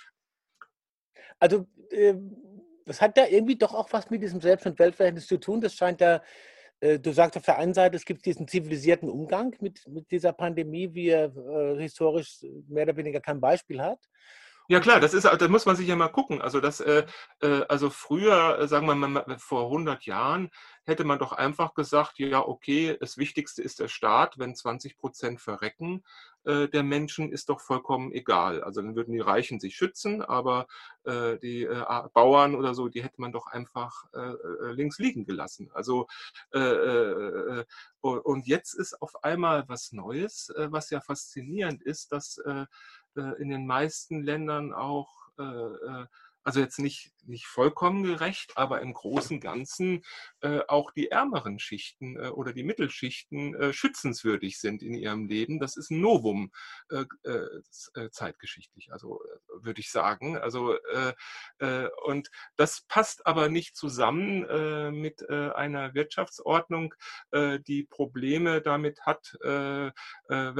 Also 1.40 1.68
äh, 1.92 2.16
das 2.86 3.02
hat 3.02 3.18
ja 3.18 3.28
irgendwie 3.28 3.56
doch 3.56 3.74
auch 3.74 3.92
was 3.94 4.10
mit 4.10 4.22
diesem 4.22 4.42
Selbst- 4.42 4.66
und 4.66 4.80
Weltverhältnis 4.80 5.28
zu 5.28 5.38
tun. 5.40 5.62
Das 5.62 5.76
scheint 5.76 6.02
ja, 6.02 6.22
äh, 6.80 7.00
du 7.00 7.12
sagst 7.12 7.38
auf 7.38 7.44
der 7.44 7.58
einen 7.58 7.74
Seite, 7.74 7.96
es 7.96 8.06
gibt 8.06 8.26
diesen 8.26 8.48
zivilisierten 8.48 9.10
Umgang 9.10 9.56
mit, 9.60 9.88
mit 9.88 10.10
dieser 10.12 10.34
Pandemie, 10.34 10.94
wie 10.94 11.10
er 11.10 11.32
historisch 11.78 12.40
mehr 12.68 12.84
oder 12.84 12.98
weniger 12.98 13.20
kein 13.20 13.40
Beispiel 13.40 13.82
hat. 13.82 14.00
Ja 14.72 14.80
klar, 14.80 15.00
das 15.00 15.16
ist, 15.16 15.26
da 15.26 15.48
muss 15.48 15.66
man 15.66 15.76
sich 15.76 15.88
ja 15.88 15.96
mal 15.96 16.10
gucken. 16.10 16.44
Also 16.44 16.60
das, 16.60 16.80
äh, 16.80 17.04
äh 17.42 17.66
also 17.68 17.90
früher, 17.90 18.60
äh, 18.60 18.68
sagen 18.68 18.86
wir 18.86 18.94
mal 18.94 19.26
vor 19.40 19.64
100 19.64 20.06
Jahren, 20.06 20.52
hätte 20.90 21.06
man 21.06 21.20
doch 21.20 21.32
einfach 21.32 21.74
gesagt, 21.74 22.20
ja 22.20 22.46
okay, 22.46 22.98
das 23.00 23.18
Wichtigste 23.18 23.62
ist 23.62 23.80
der 23.80 23.88
Staat. 23.88 24.38
Wenn 24.38 24.56
20 24.56 24.98
Prozent 24.98 25.40
verrecken 25.40 26.04
äh, 26.44 26.68
der 26.68 26.84
Menschen, 26.84 27.32
ist 27.32 27.50
doch 27.50 27.62
vollkommen 27.62 28.12
egal. 28.12 28.64
Also 28.64 28.82
dann 28.82 28.96
würden 28.96 29.14
die 29.14 29.20
Reichen 29.20 29.60
sich 29.60 29.76
schützen, 29.76 30.22
aber 30.22 30.68
äh, 31.04 31.38
die 31.38 31.64
äh, 31.64 31.86
Bauern 32.14 32.56
oder 32.56 32.74
so, 32.74 32.90
die 32.90 33.04
hätte 33.04 33.22
man 33.22 33.32
doch 33.32 33.48
einfach 33.48 34.06
links 34.74 35.00
liegen 35.00 35.26
gelassen. 35.26 35.70
Also 35.74 36.08
und 38.02 38.48
jetzt 38.48 38.74
ist 38.74 39.02
auf 39.02 39.24
einmal 39.24 39.68
was 39.68 39.92
Neues, 39.92 40.52
was 40.56 40.90
ja 40.90 41.00
faszinierend 41.02 41.82
ist, 41.84 42.12
dass 42.12 42.40
äh, 43.20 43.34
in 43.40 43.50
den 43.50 43.66
meisten 43.66 44.24
Ländern 44.24 44.74
auch 44.74 45.30
äh, 45.40 45.44
äh, 45.44 46.06
also 46.50 46.62
jetzt 46.62 46.80
nicht, 46.80 47.12
nicht 47.28 47.46
vollkommen 47.46 48.02
gerecht, 48.02 48.54
aber 48.58 48.82
im 48.82 48.96
Großen 48.96 49.36
und 49.36 49.40
Ganzen 49.40 50.04
äh, 50.42 50.62
auch 50.68 50.90
die 50.90 51.12
ärmeren 51.12 51.60
Schichten 51.60 52.16
äh, 52.18 52.30
oder 52.30 52.54
die 52.54 52.64
Mittelschichten 52.64 53.54
äh, 53.54 53.72
schützenswürdig 53.72 54.60
sind 54.60 54.82
in 54.82 54.96
ihrem 54.96 55.28
Leben. 55.28 55.60
Das 55.60 55.78
ist 55.78 55.92
ein 55.92 56.02
Novum 56.02 56.52
äh, 56.90 57.06
äh, 57.24 58.10
zeitgeschichtlich, 58.10 58.92
also 58.92 59.22
würde 59.62 59.80
ich 59.80 59.92
sagen. 59.92 60.40
Also 60.40 60.76
und 62.06 62.32
das 62.56 62.82
passt 62.88 63.28
aber 63.28 63.50
nicht 63.50 63.76
zusammen 63.76 65.00
mit 65.00 65.30
einer 65.30 65.94
Wirtschaftsordnung, 65.94 66.94
die 67.34 67.84
Probleme 67.84 68.62
damit 68.62 69.02
hat, 69.02 69.38
wenn 69.42 69.94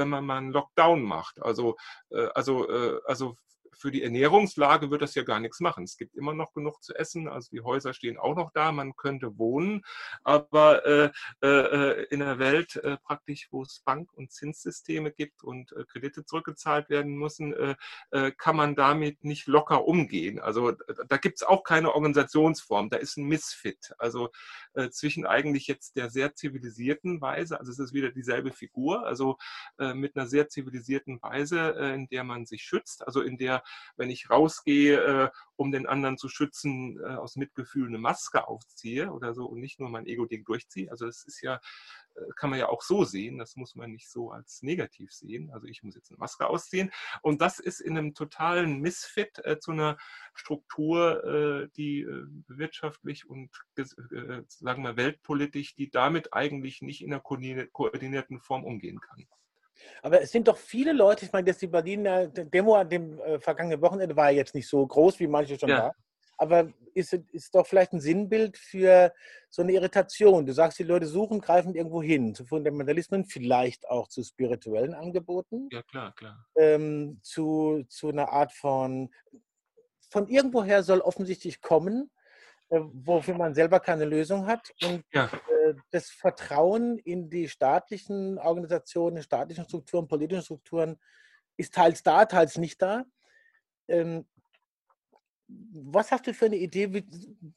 man 0.08 0.24
mal 0.24 0.38
einen 0.38 0.52
Lockdown 0.52 1.02
macht. 1.02 1.40
Also 1.42 1.76
also 2.34 2.68
also 3.04 3.36
für 3.72 3.90
die 3.90 4.02
Ernährungslage 4.02 4.90
wird 4.90 5.02
das 5.02 5.14
ja 5.14 5.22
gar 5.22 5.40
nichts 5.40 5.60
machen. 5.60 5.84
Es 5.84 5.96
gibt 5.96 6.14
immer 6.16 6.34
noch 6.34 6.52
genug 6.52 6.82
zu 6.82 6.94
essen, 6.94 7.28
also 7.28 7.50
die 7.50 7.60
Häuser 7.60 7.94
stehen 7.94 8.18
auch 8.18 8.36
noch 8.36 8.50
da, 8.52 8.72
man 8.72 8.96
könnte 8.96 9.38
wohnen, 9.38 9.82
aber 10.22 10.84
äh, 10.86 11.10
äh, 11.42 12.04
in 12.10 12.22
einer 12.22 12.38
Welt 12.38 12.76
äh, 12.76 12.96
praktisch, 12.98 13.48
wo 13.50 13.62
es 13.62 13.80
Bank- 13.80 14.12
und 14.12 14.32
Zinssysteme 14.32 15.12
gibt 15.12 15.42
und 15.42 15.72
äh, 15.72 15.84
Kredite 15.84 16.24
zurückgezahlt 16.24 16.90
werden 16.90 17.14
müssen, 17.14 17.54
äh, 17.54 17.74
äh, 18.10 18.32
kann 18.32 18.56
man 18.56 18.74
damit 18.74 19.24
nicht 19.24 19.46
locker 19.46 19.86
umgehen. 19.86 20.40
Also 20.40 20.72
da 21.08 21.16
gibt 21.16 21.36
es 21.36 21.42
auch 21.42 21.64
keine 21.64 21.94
Organisationsform, 21.94 22.90
da 22.90 22.96
ist 22.96 23.16
ein 23.16 23.24
Missfit. 23.24 23.92
Also 23.98 24.30
zwischen 24.90 25.26
eigentlich 25.26 25.66
jetzt 25.66 25.96
der 25.96 26.10
sehr 26.10 26.34
zivilisierten 26.34 27.20
Weise, 27.20 27.58
also 27.58 27.72
es 27.72 27.78
ist 27.78 27.92
wieder 27.92 28.10
dieselbe 28.10 28.52
Figur, 28.52 29.04
also 29.06 29.36
mit 29.78 30.16
einer 30.16 30.26
sehr 30.26 30.48
zivilisierten 30.48 31.20
Weise, 31.22 31.70
in 31.94 32.08
der 32.08 32.24
man 32.24 32.46
sich 32.46 32.62
schützt, 32.62 33.06
also 33.06 33.20
in 33.20 33.36
der 33.36 33.59
wenn 33.96 34.10
ich 34.10 34.30
rausgehe, 34.30 35.24
äh, 35.24 35.30
um 35.56 35.72
den 35.72 35.86
anderen 35.86 36.16
zu 36.16 36.28
schützen, 36.28 36.98
äh, 37.00 37.16
aus 37.16 37.36
Mitgefühl 37.36 37.88
eine 37.88 37.98
Maske 37.98 38.48
aufziehe 38.48 39.12
oder 39.12 39.34
so 39.34 39.46
und 39.46 39.60
nicht 39.60 39.78
nur 39.78 39.90
mein 39.90 40.06
Ego-Ding 40.06 40.44
durchziehe. 40.44 40.90
Also 40.90 41.06
das 41.06 41.24
ist 41.24 41.42
ja, 41.42 41.60
äh, 42.14 42.20
kann 42.36 42.50
man 42.50 42.58
ja 42.58 42.68
auch 42.68 42.82
so 42.82 43.04
sehen, 43.04 43.38
das 43.38 43.56
muss 43.56 43.74
man 43.74 43.92
nicht 43.92 44.08
so 44.08 44.30
als 44.30 44.62
negativ 44.62 45.12
sehen. 45.12 45.50
Also 45.52 45.66
ich 45.66 45.82
muss 45.82 45.94
jetzt 45.94 46.10
eine 46.10 46.18
Maske 46.18 46.46
ausziehen. 46.46 46.90
Und 47.22 47.40
das 47.40 47.58
ist 47.58 47.80
in 47.80 47.98
einem 47.98 48.14
totalen 48.14 48.80
Missfit 48.80 49.44
äh, 49.44 49.58
zu 49.58 49.72
einer 49.72 49.98
Struktur, 50.34 51.70
die 51.76 52.06
wirtschaftlich 52.46 53.28
und 53.28 53.50
sagen 54.48 54.82
wir 54.82 54.96
weltpolitisch, 54.96 55.74
die 55.74 55.90
damit 55.90 56.32
eigentlich 56.32 56.80
nicht 56.80 57.02
in 57.02 57.12
einer 57.12 57.20
koordinierten 57.20 58.40
Form 58.40 58.64
umgehen 58.64 59.00
kann. 59.00 59.26
Aber 60.02 60.20
es 60.20 60.30
sind 60.30 60.48
doch 60.48 60.56
viele 60.56 60.92
Leute, 60.92 61.24
ich 61.24 61.32
meine, 61.32 61.46
dass 61.46 61.58
die 61.58 61.66
Berliner 61.66 62.26
Demo 62.26 62.76
an 62.76 62.88
dem 62.88 63.20
äh, 63.20 63.38
vergangenen 63.38 63.80
Wochenende 63.80 64.16
war 64.16 64.30
ja 64.30 64.38
jetzt 64.38 64.54
nicht 64.54 64.68
so 64.68 64.86
groß, 64.86 65.20
wie 65.20 65.26
manche 65.26 65.58
schon 65.58 65.68
ja. 65.68 65.78
war. 65.78 65.94
Aber 66.38 66.72
ist, 66.94 67.12
ist 67.12 67.54
doch 67.54 67.66
vielleicht 67.66 67.92
ein 67.92 68.00
Sinnbild 68.00 68.56
für 68.56 69.12
so 69.50 69.60
eine 69.60 69.72
Irritation. 69.72 70.46
Du 70.46 70.54
sagst, 70.54 70.78
die 70.78 70.84
Leute 70.84 71.06
suchen, 71.06 71.40
greifen 71.40 71.74
irgendwo 71.74 72.02
hin, 72.02 72.34
zu 72.34 72.46
Fundamentalismen, 72.46 73.26
vielleicht 73.26 73.86
auch 73.88 74.08
zu 74.08 74.22
spirituellen 74.22 74.94
Angeboten. 74.94 75.68
Ja, 75.70 75.82
klar, 75.82 76.14
klar. 76.14 76.46
Ähm, 76.56 77.20
zu, 77.22 77.84
zu 77.88 78.08
einer 78.08 78.30
Art 78.30 78.52
von 78.52 79.10
von 80.10 80.28
irgendwoher 80.28 80.82
soll 80.82 81.00
offensichtlich 81.00 81.60
kommen, 81.60 82.10
wofür 82.70 83.34
man 83.34 83.54
selber 83.54 83.80
keine 83.80 84.04
Lösung 84.04 84.46
hat. 84.46 84.72
Und 84.82 85.04
ja. 85.12 85.26
Äh, 85.26 85.74
das 85.90 86.10
Vertrauen 86.10 86.98
in 86.98 87.28
die 87.28 87.48
staatlichen 87.48 88.38
Organisationen, 88.38 89.22
staatlichen 89.22 89.64
Strukturen, 89.64 90.08
politischen 90.08 90.44
Strukturen 90.44 90.98
ist 91.56 91.74
teils 91.74 92.02
da, 92.02 92.24
teils 92.24 92.56
nicht 92.56 92.80
da. 92.80 93.04
Was 95.72 96.10
hast 96.10 96.26
du 96.26 96.34
für 96.34 96.46
eine 96.46 96.56
Idee, 96.56 96.92
wie, 96.92 97.04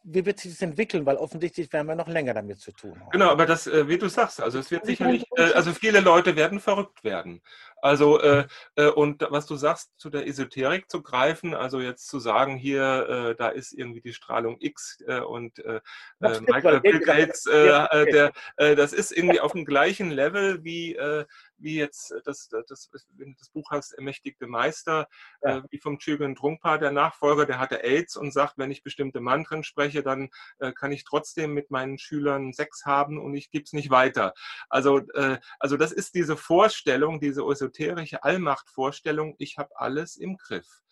wie, 0.04 0.26
wird 0.26 0.40
sich 0.40 0.52
das 0.52 0.62
entwickeln? 0.62 1.06
Weil 1.06 1.18
offensichtlich 1.18 1.72
werden 1.74 1.88
wir 1.88 1.96
noch 1.96 2.08
länger 2.08 2.34
damit 2.34 2.60
zu 2.60 2.72
tun 2.72 3.00
haben. 3.00 3.10
Genau, 3.12 3.30
aber 3.30 3.46
das, 3.46 3.68
äh, 3.68 3.88
wie 3.88 3.98
du 3.98 4.08
sagst, 4.08 4.42
also 4.42 4.60
es 4.60 4.72
wird 4.72 4.86
sicherlich, 4.86 5.26
äh, 5.36 5.54
also 5.54 5.74
viele 5.74 6.00
Leute 6.00 6.36
werden 6.36 6.60
verrückt 6.60 7.04
werden. 7.04 7.42
Also, 7.82 8.22
äh, 8.22 8.46
und 8.96 9.26
was 9.30 9.46
du 9.46 9.56
sagst, 9.56 9.92
zu 9.98 10.10
der 10.10 10.26
Esoterik 10.26 10.90
zu 10.90 11.02
greifen, 11.02 11.54
also 11.54 11.82
jetzt 11.82 12.08
zu 12.08 12.18
sagen, 12.20 12.56
hier, 12.56 13.36
da 13.38 13.50
ist 13.50 13.74
irgendwie 13.74 14.00
die 14.00 14.14
Strahlung 14.14 14.56
X 14.62 15.00
und 15.28 15.62
Michael 16.20 16.80
Bill 16.80 17.02
Gates, 17.02 17.44
der, 17.44 18.32
das 18.58 18.94
ist 18.94 19.12
irgendwie 19.12 19.42
auf 19.42 19.52
dem 19.52 19.66
gleichen 19.66 20.12
Level 20.12 20.64
wie, 20.64 20.98
wie 21.64 21.78
jetzt 21.78 22.14
das, 22.26 22.50
das, 22.50 22.90
wenn 23.18 23.32
du 23.32 23.38
das 23.40 23.50
Buch 23.50 23.72
hast, 23.72 23.94
Ermächtigte 23.94 24.48
Meister, 24.48 25.08
ja. 25.42 25.58
äh, 25.58 25.62
wie 25.70 25.80
vom 25.80 25.98
Chögyam 25.98 26.36
Trungpa, 26.36 26.78
der 26.78 26.92
Nachfolger, 26.92 27.46
der 27.46 27.60
hatte 27.60 27.84
AIDS 27.84 28.16
und 28.18 28.32
sagt, 28.32 28.58
wenn 28.58 28.72
ich 28.72 28.84
bestimmte 28.84 29.22
Mantren 29.22 29.64
spreche, 29.64 30.04
dann 30.04 30.30
äh, 30.60 30.72
kann 30.74 30.92
ich 30.92 31.04
trotzdem 31.04 31.54
mit 31.54 31.72
meinen 31.72 31.98
Schülern 31.98 32.54
Sex 32.54 32.86
haben 32.86 33.20
und 33.20 33.34
ich 33.36 33.50
gebe 33.50 33.64
es 33.64 33.74
nicht 33.74 33.90
weiter. 33.90 34.34
Also, 34.70 35.00
äh, 35.14 35.40
also 35.60 35.78
das 35.78 35.92
ist 35.92 36.16
diese 36.16 36.38
Vorstellung, 36.38 37.20
diese 37.20 37.44
esoterische 37.44 38.24
Allmachtvorstellung, 38.24 39.36
ich 39.40 39.58
habe 39.58 39.72
alles 39.76 40.16
im 40.18 40.38
Griff. 40.38 40.84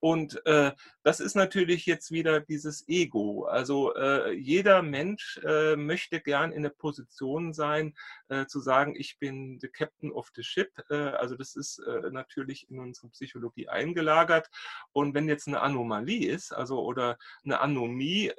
Und 0.00 0.44
äh, 0.46 0.72
das 1.02 1.20
ist 1.20 1.36
natürlich 1.36 1.86
jetzt 1.86 2.10
wieder 2.10 2.40
dieses 2.40 2.86
Ego. 2.88 3.44
Also 3.44 3.94
äh, 3.94 4.32
jeder 4.32 4.82
Mensch 4.82 5.40
äh, 5.44 5.76
möchte 5.76 6.20
gern 6.20 6.52
in 6.52 6.62
der 6.62 6.70
Position 6.70 7.54
sein, 7.54 7.94
äh, 8.28 8.46
zu 8.46 8.60
sagen, 8.60 8.94
ich 8.96 9.18
bin 9.18 9.58
the 9.60 9.68
Captain 9.68 10.12
of 10.12 10.30
the 10.34 10.42
Ship. 10.42 10.70
Äh, 10.90 10.94
also 10.94 11.36
das 11.36 11.56
ist 11.56 11.78
äh, 11.78 12.10
natürlich 12.10 12.68
in 12.70 12.78
unsere 12.78 13.08
Psychologie 13.08 13.68
eingelagert. 13.68 14.48
Und 14.92 15.14
wenn 15.14 15.28
jetzt 15.28 15.48
eine 15.48 15.60
Anomalie 15.60 16.30
ist, 16.30 16.52
also 16.52 16.82
oder 16.82 17.16
eine 17.44 17.60
Anomie, 17.60 18.32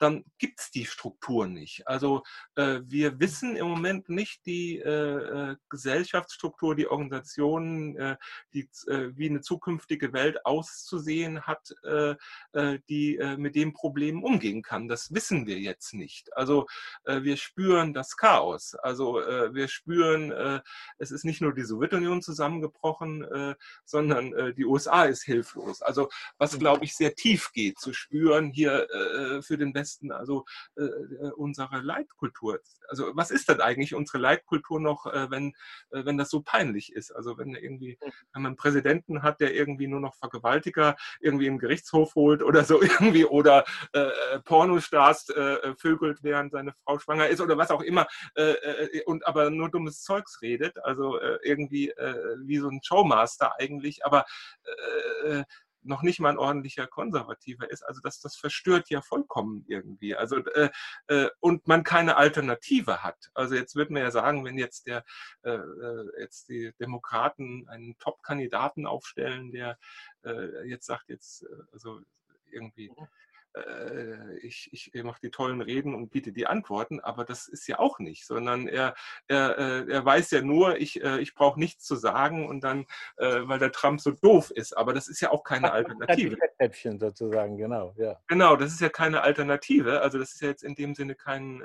dann 0.00 0.24
gibt 0.38 0.60
es 0.60 0.70
die 0.70 0.86
Struktur 0.86 1.46
nicht. 1.46 1.86
Also 1.86 2.22
äh, 2.56 2.80
wir 2.84 3.20
wissen 3.20 3.54
im 3.54 3.68
Moment 3.68 4.08
nicht 4.08 4.46
die 4.46 4.78
äh, 4.78 5.50
äh 5.50 5.56
Gesellschaftsstruktur, 5.68 6.74
die 6.74 6.88
Organisationen, 6.88 7.96
äh, 7.96 8.16
die, 8.54 8.68
äh, 8.86 9.12
wie 9.14 9.28
eine 9.28 9.42
zukünftige 9.42 10.12
Welt 10.12 10.44
auszusehen 10.46 11.42
hat, 11.42 11.74
äh, 11.82 12.14
die 12.88 13.20
mit 13.36 13.54
dem 13.54 13.72
Problem 13.72 14.22
umgehen 14.22 14.62
kann. 14.62 14.88
Das 14.88 15.12
wissen 15.12 15.46
wir 15.46 15.58
jetzt 15.58 15.94
nicht. 15.94 16.34
Also 16.36 16.66
wir 17.04 17.36
spüren 17.36 17.92
das 17.92 18.16
Chaos. 18.16 18.74
Also 18.74 19.14
wir 19.14 19.68
spüren, 19.68 20.62
es 20.98 21.10
ist 21.10 21.24
nicht 21.24 21.40
nur 21.40 21.54
die 21.54 21.64
Sowjetunion 21.64 22.22
zusammengebrochen, 22.22 23.26
sondern 23.84 24.54
die 24.54 24.64
USA 24.64 25.04
ist 25.04 25.22
hilflos. 25.22 25.82
Also 25.82 26.08
was, 26.38 26.54
mhm. 26.54 26.60
glaube 26.60 26.84
ich, 26.84 26.94
sehr 26.94 27.14
tief 27.14 27.52
geht, 27.52 27.78
zu 27.78 27.92
spüren 27.92 28.50
hier 28.50 28.86
für 29.42 29.58
den 29.58 29.74
Westen 29.74 29.89
Westen, 29.90 30.12
also 30.12 30.44
äh, 30.76 30.84
äh, 30.84 31.30
unsere 31.36 31.80
Leitkultur. 31.80 32.60
Also 32.88 33.10
was 33.14 33.30
ist 33.30 33.48
denn 33.48 33.60
eigentlich 33.60 33.94
unsere 33.94 34.18
Leitkultur 34.18 34.80
noch, 34.80 35.06
äh, 35.06 35.30
wenn, 35.30 35.54
äh, 35.90 36.04
wenn 36.04 36.18
das 36.18 36.30
so 36.30 36.42
peinlich 36.42 36.92
ist? 36.92 37.10
Also 37.12 37.38
wenn 37.38 37.54
irgendwie, 37.54 37.98
hm. 38.00 38.12
wenn 38.32 38.42
man 38.42 38.50
einen 38.50 38.56
Präsidenten 38.56 39.22
hat, 39.22 39.40
der 39.40 39.54
irgendwie 39.54 39.88
nur 39.88 40.00
noch 40.00 40.14
Vergewaltiger 40.14 40.96
irgendwie 41.20 41.46
im 41.46 41.58
Gerichtshof 41.58 42.14
holt 42.14 42.42
oder 42.42 42.64
so 42.64 42.80
irgendwie 42.82 43.24
oder 43.24 43.64
äh, 43.92 44.00
äh, 44.00 44.40
Pornostars 44.44 45.28
vögelt, 45.76 46.22
während 46.22 46.52
seine 46.52 46.72
Frau 46.84 46.98
schwanger 46.98 47.28
ist 47.28 47.40
oder 47.40 47.56
was 47.56 47.70
auch 47.70 47.82
immer 47.82 48.06
und 49.06 49.26
aber 49.26 49.50
nur 49.50 49.70
dummes 49.70 50.02
Zeugs 50.02 50.40
redet, 50.42 50.82
also 50.84 51.18
irgendwie 51.42 51.92
wie 52.44 52.58
so 52.58 52.68
ein 52.68 52.80
Showmaster 52.82 53.54
eigentlich, 53.58 54.04
aber 54.04 54.24
noch 55.82 56.02
nicht 56.02 56.20
mal 56.20 56.30
ein 56.30 56.38
ordentlicher 56.38 56.86
Konservativer 56.86 57.70
ist. 57.70 57.82
Also 57.82 58.00
das, 58.02 58.20
das 58.20 58.36
verstört 58.36 58.90
ja 58.90 59.02
vollkommen 59.02 59.64
irgendwie. 59.68 60.14
Also 60.14 60.38
äh, 60.38 60.70
äh, 61.08 61.28
und 61.40 61.66
man 61.66 61.84
keine 61.84 62.16
Alternative 62.16 63.02
hat. 63.02 63.30
Also 63.34 63.54
jetzt 63.54 63.74
würde 63.74 63.92
man 63.92 64.02
ja 64.02 64.10
sagen, 64.10 64.44
wenn 64.44 64.58
jetzt 64.58 64.86
der 64.86 65.04
äh, 65.42 65.50
äh 65.50 66.20
jetzt 66.20 66.48
die 66.48 66.72
Demokraten 66.80 67.68
einen 67.68 67.96
Top-Kandidaten 67.98 68.86
aufstellen, 68.86 69.52
der 69.52 69.78
äh, 70.24 70.68
jetzt 70.68 70.86
sagt 70.86 71.08
jetzt 71.08 71.44
äh, 71.44 71.48
also 71.72 72.00
irgendwie 72.50 72.90
mhm 72.90 73.06
äh, 73.54 74.36
ich, 74.38 74.70
ich 74.72 75.02
mache 75.02 75.20
die 75.22 75.30
tollen 75.30 75.60
Reden 75.60 75.94
und 75.94 76.10
biete 76.10 76.32
die 76.32 76.46
Antworten, 76.46 77.00
aber 77.00 77.24
das 77.24 77.48
ist 77.48 77.66
ja 77.66 77.78
auch 77.78 77.98
nicht, 77.98 78.26
sondern 78.26 78.68
er, 78.68 78.94
er, 79.26 79.58
äh, 79.58 79.90
er 79.90 80.04
weiß 80.04 80.30
ja 80.30 80.42
nur, 80.42 80.78
ich, 80.78 81.02
äh, 81.02 81.18
ich 81.20 81.34
brauche 81.34 81.58
nichts 81.58 81.84
zu 81.84 81.96
sagen 81.96 82.48
und 82.48 82.62
dann, 82.62 82.86
weil 83.16 83.58
der 83.58 83.72
Trump 83.72 84.00
so 84.00 84.12
doof 84.12 84.50
ist, 84.50 84.76
aber 84.76 84.92
das 84.92 85.08
ist 85.08 85.20
ja 85.20 85.30
auch 85.30 85.44
keine 85.44 85.72
Alternative. 85.72 86.36
Häppchen 86.58 86.98
sozusagen, 86.98 87.56
genau, 87.56 87.94
ja. 87.96 88.18
Genau, 88.26 88.56
das 88.56 88.72
ist 88.72 88.80
ja 88.80 88.88
keine 88.88 89.22
Alternative, 89.22 90.00
also 90.00 90.18
das 90.18 90.32
ist 90.32 90.40
ja 90.42 90.48
jetzt 90.48 90.62
in 90.62 90.74
dem 90.74 90.94
Sinne 90.94 91.14
kein, 91.14 91.62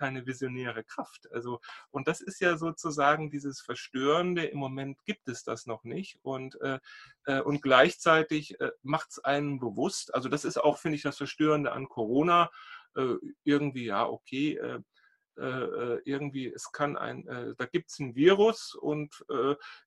keine 0.00 0.26
visionäre 0.26 0.82
Kraft. 0.82 1.30
Also, 1.32 1.60
und 1.90 2.08
das 2.08 2.20
ist 2.20 2.40
ja 2.40 2.56
sozusagen 2.56 3.30
dieses 3.30 3.60
Verstörende, 3.60 4.44
im 4.46 4.58
Moment 4.58 4.98
gibt 5.04 5.28
es 5.28 5.44
das 5.44 5.66
noch 5.66 5.84
nicht 5.84 6.18
und, 6.22 6.58
und 7.26 7.62
gleichzeitig 7.62 8.56
macht 8.82 9.10
es 9.10 9.18
einen 9.18 9.60
bewusst, 9.60 10.14
also 10.14 10.28
das 10.28 10.44
ist 10.44 10.58
auch, 10.58 10.78
finde 10.78 10.96
ich, 10.96 11.02
das 11.02 11.18
Verstörende 11.18 11.72
an 11.72 11.88
Corona. 11.88 12.50
Äh, 12.96 13.16
irgendwie, 13.44 13.84
ja, 13.84 14.06
okay, 14.06 14.56
äh, 14.56 14.80
äh, 15.40 16.00
irgendwie, 16.04 16.52
es 16.52 16.72
kann 16.72 16.96
ein, 16.98 17.24
da 17.56 17.66
gibt 17.66 17.90
es 17.90 17.98
ein 17.98 18.14
Virus 18.14 18.74
und 18.74 19.24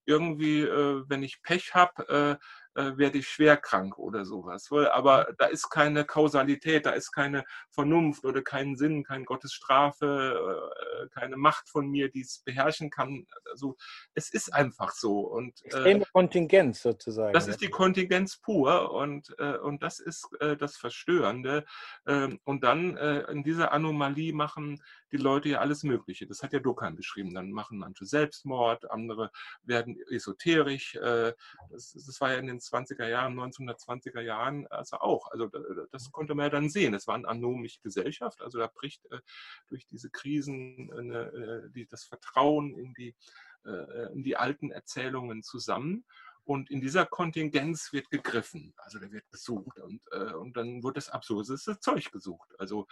irgendwie, 0.05 0.63
wenn 0.63 1.21
ich 1.21 1.43
Pech 1.43 1.75
habe, 1.75 2.07
äh, 2.09 2.37
werde 2.75 3.19
ich 3.19 3.27
schwer 3.27 3.57
krank 3.57 3.97
oder 3.97 4.25
sowas. 4.25 4.69
Aber 4.71 5.33
da 5.37 5.45
ist 5.45 5.69
keine 5.69 6.05
Kausalität, 6.05 6.85
da 6.85 6.91
ist 6.91 7.11
keine 7.11 7.43
Vernunft 7.69 8.25
oder 8.25 8.41
kein 8.41 8.75
Sinn, 8.75 9.03
keine 9.03 9.25
Gottesstrafe, 9.25 10.71
äh, 11.03 11.09
keine 11.09 11.37
Macht 11.37 11.69
von 11.69 11.87
mir, 11.89 12.09
die 12.09 12.21
es 12.21 12.39
beherrschen 12.39 12.89
kann. 12.89 13.25
Also 13.51 13.75
es 14.13 14.29
ist 14.29 14.53
einfach 14.53 14.91
so. 14.91 15.19
Und, 15.19 15.61
äh, 15.63 15.67
Extreme 15.67 16.05
Kontingenz 16.11 16.81
sozusagen. 16.81 17.33
Das 17.33 17.47
ist 17.47 17.61
die 17.61 17.69
Kontingenz 17.69 18.37
pur 18.37 18.91
und, 18.91 19.33
äh, 19.39 19.57
und 19.57 19.83
das 19.83 19.99
ist 19.99 20.29
äh, 20.39 20.55
das 20.55 20.77
Verstörende. 20.77 21.65
Ähm, 22.07 22.39
und 22.43 22.63
dann 22.63 22.97
äh, 22.97 23.21
in 23.31 23.43
dieser 23.43 23.71
Anomalie 23.71 24.33
machen 24.33 24.81
die 25.11 25.17
Leute 25.17 25.49
ja 25.49 25.59
alles 25.59 25.83
Mögliche. 25.83 26.27
Das 26.27 26.41
hat 26.41 26.53
ja 26.53 26.59
Durkheim 26.59 26.95
beschrieben. 26.95 27.33
Dann 27.33 27.51
machen 27.51 27.77
manche 27.77 28.05
Selbstmord, 28.05 28.89
andere 28.89 29.31
werden 29.63 29.95
esoterisch. 30.09 30.93
das, 30.93 31.93
das 31.93 32.19
war 32.19 32.31
ja 32.31 32.39
in 32.39 32.47
den 32.47 32.59
20er 32.71 33.07
Jahren, 33.07 33.39
1920er 33.39 34.21
Jahren 34.21 34.67
also 34.67 34.97
auch. 34.97 35.29
Also 35.31 35.47
das 35.91 36.11
konnte 36.11 36.35
man 36.35 36.45
ja 36.45 36.49
dann 36.49 36.69
sehen. 36.69 36.93
Es 36.93 37.07
war 37.07 37.15
eine 37.15 37.27
anomische 37.27 37.79
Gesellschaft, 37.81 38.41
also 38.41 38.59
da 38.59 38.67
bricht 38.67 39.05
äh, 39.11 39.19
durch 39.67 39.85
diese 39.87 40.09
Krisen 40.09 40.91
eine, 40.97 41.19
äh, 41.19 41.69
die, 41.71 41.87
das 41.87 42.03
Vertrauen 42.03 42.77
in 42.77 42.93
die, 42.93 43.15
äh, 43.65 44.11
in 44.13 44.23
die 44.23 44.37
alten 44.37 44.71
Erzählungen 44.71 45.43
zusammen. 45.43 46.05
Und 46.45 46.69
in 46.69 46.81
dieser 46.81 47.05
Kontingenz 47.05 47.93
wird 47.93 48.09
gegriffen, 48.09 48.73
also 48.77 48.99
da 48.99 49.09
wird 49.11 49.29
gesucht 49.31 49.79
und, 49.79 50.01
äh, 50.11 50.33
und 50.33 50.57
dann 50.57 50.83
wird 50.83 50.97
das 50.97 51.09
absurdeste 51.09 51.79
Zeug 51.79 52.11
gesucht. 52.11 52.49
Also, 52.59 52.85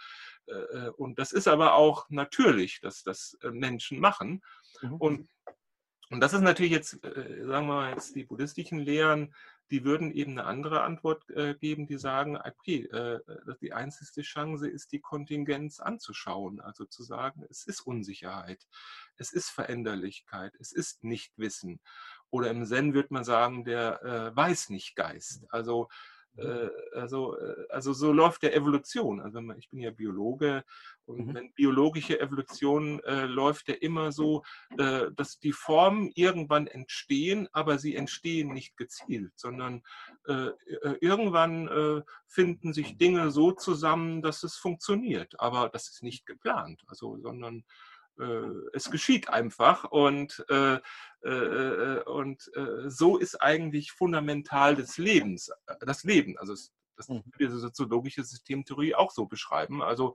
äh, 0.46 0.88
und 0.96 1.18
das 1.18 1.32
ist 1.32 1.48
aber 1.48 1.74
auch 1.74 2.08
natürlich, 2.08 2.80
dass 2.80 3.02
das 3.02 3.36
Menschen 3.42 4.00
machen. 4.00 4.42
Mhm. 4.80 4.94
Und, 4.94 5.30
und 6.08 6.20
das 6.20 6.32
ist 6.32 6.40
natürlich 6.40 6.72
jetzt, 6.72 7.04
äh, 7.04 7.44
sagen 7.44 7.66
wir 7.66 7.74
mal, 7.74 7.90
jetzt 7.90 8.14
die 8.14 8.24
buddhistischen 8.24 8.78
Lehren 8.78 9.34
die 9.72 9.84
würden 9.84 10.12
eben 10.12 10.32
eine 10.32 10.44
andere 10.44 10.82
Antwort 10.82 11.28
äh, 11.30 11.54
geben, 11.54 11.86
die 11.86 11.96
sagen, 11.96 12.36
okay, 12.36 12.84
äh, 12.84 13.20
die 13.62 13.72
einzige 13.72 14.20
Chance 14.20 14.68
ist, 14.68 14.92
die 14.92 15.00
Kontingenz 15.00 15.80
anzuschauen, 15.80 16.60
also 16.60 16.84
zu 16.84 17.02
sagen, 17.02 17.42
es 17.48 17.64
ist 17.64 17.80
Unsicherheit, 17.80 18.66
es 19.16 19.32
ist 19.32 19.48
Veränderlichkeit, 19.48 20.54
es 20.60 20.72
ist 20.72 21.04
Nichtwissen. 21.04 21.80
Oder 22.28 22.50
im 22.50 22.66
Zen 22.66 22.92
würde 22.92 23.14
man 23.14 23.24
sagen, 23.24 23.64
der 23.64 24.02
äh, 24.02 24.36
weiß 24.36 24.68
nicht 24.68 24.94
Geist. 24.94 25.46
Also 25.48 25.88
äh, 26.36 26.68
also, 26.94 27.38
äh, 27.38 27.66
also 27.68 27.92
so 27.92 28.12
läuft 28.12 28.42
der 28.42 28.54
Evolution. 28.54 29.20
Also 29.20 29.40
ich 29.58 29.68
bin 29.68 29.80
ja 29.80 29.90
Biologe 29.90 30.64
und 31.04 31.26
mhm. 31.26 31.34
wenn 31.34 31.52
biologische 31.52 32.18
Evolution 32.20 33.00
äh, 33.00 33.26
läuft 33.26 33.68
ja 33.68 33.74
immer 33.74 34.12
so, 34.12 34.42
äh, 34.78 35.10
dass 35.14 35.38
die 35.38 35.52
Formen 35.52 36.10
irgendwann 36.14 36.66
entstehen, 36.66 37.48
aber 37.52 37.78
sie 37.78 37.96
entstehen 37.96 38.52
nicht 38.52 38.76
gezielt, 38.76 39.32
sondern 39.36 39.82
äh, 40.26 40.50
irgendwann 41.00 42.02
finden 42.26 42.72
sich 42.72 42.96
Dinge 42.96 43.30
so 43.30 43.52
zusammen, 43.52 44.22
dass 44.22 44.42
es 44.42 44.56
funktioniert. 44.56 45.38
Aber 45.40 45.68
das 45.68 45.88
ist 45.88 46.02
nicht 46.02 46.26
geplant, 46.26 46.82
also 46.86 47.18
sondern 47.18 47.64
es 48.72 48.90
geschieht 48.90 49.28
einfach 49.28 49.84
und, 49.84 50.44
äh, 50.48 50.78
äh, 51.22 52.02
und 52.04 52.50
so 52.86 53.16
ist 53.16 53.40
eigentlich 53.40 53.92
fundamental 53.92 54.76
des 54.76 54.98
Lebens, 54.98 55.50
das 55.80 56.04
Leben. 56.04 56.36
Also 56.38 56.54
das 56.96 57.08
mhm. 57.08 57.22
diese 57.38 57.58
soziologische 57.58 58.22
Systemtheorie 58.22 58.94
auch 58.94 59.10
so 59.10 59.26
beschreiben. 59.26 59.82
Also 59.82 60.14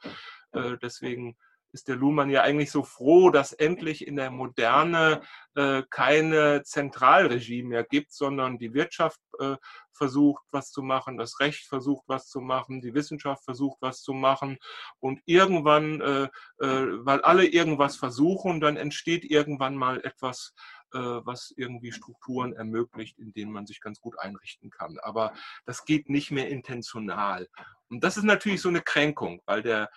äh, 0.52 0.78
deswegen 0.82 1.38
ist 1.78 1.88
der 1.88 1.96
Luhmann 1.96 2.32
ja 2.32 2.42
eigentlich 2.42 2.72
so 2.72 2.82
froh, 2.82 3.30
dass 3.30 3.54
endlich 3.54 4.08
in 4.08 4.16
der 4.16 4.32
Moderne 4.32 5.22
äh, 5.54 5.84
keine 5.92 6.64
Zentralregime 6.64 7.70
mehr 7.70 7.84
gibt, 7.84 8.12
sondern 8.12 8.58
die 8.58 8.74
Wirtschaft 8.74 9.20
äh, 9.40 9.58
versucht, 9.94 10.44
was 10.52 10.72
zu 10.72 10.82
machen, 10.82 11.18
das 11.18 11.40
Recht 11.40 11.68
versucht, 11.68 12.04
was 12.08 12.30
zu 12.30 12.42
machen, 12.42 12.82
die 12.82 12.96
Wissenschaft 12.96 13.44
versucht, 13.44 13.78
was 13.80 14.02
zu 14.02 14.14
machen. 14.14 14.58
Und 15.00 15.22
irgendwann, 15.26 16.02
äh, 16.02 16.24
äh 16.60 17.06
weil 17.06 17.22
alle 17.22 17.46
irgendwas 17.46 17.96
versuchen, 17.96 18.60
dann 18.60 18.76
entsteht 18.76 19.24
irgendwann 19.24 19.76
mal 19.76 20.04
etwas, 20.04 20.56
äh, 20.94 20.98
was 21.00 21.54
irgendwie 21.56 21.92
Strukturen 21.92 22.54
ermöglicht, 22.54 23.20
in 23.20 23.34
denen 23.34 23.52
man 23.52 23.68
sich 23.68 23.82
ganz 23.82 24.02
gut 24.02 24.18
einrichten 24.18 24.72
kann. 24.72 24.98
Aber 25.04 25.34
das 25.68 25.86
geht 25.86 26.10
nicht 26.10 26.32
mehr 26.32 26.50
intentional. 26.50 27.48
Und 27.90 28.04
das 28.04 28.18
ist 28.18 28.24
natürlich 28.24 28.62
so 28.62 28.70
eine 28.70 28.82
Kränkung, 28.82 29.42
weil 29.46 29.62
der 29.62 29.92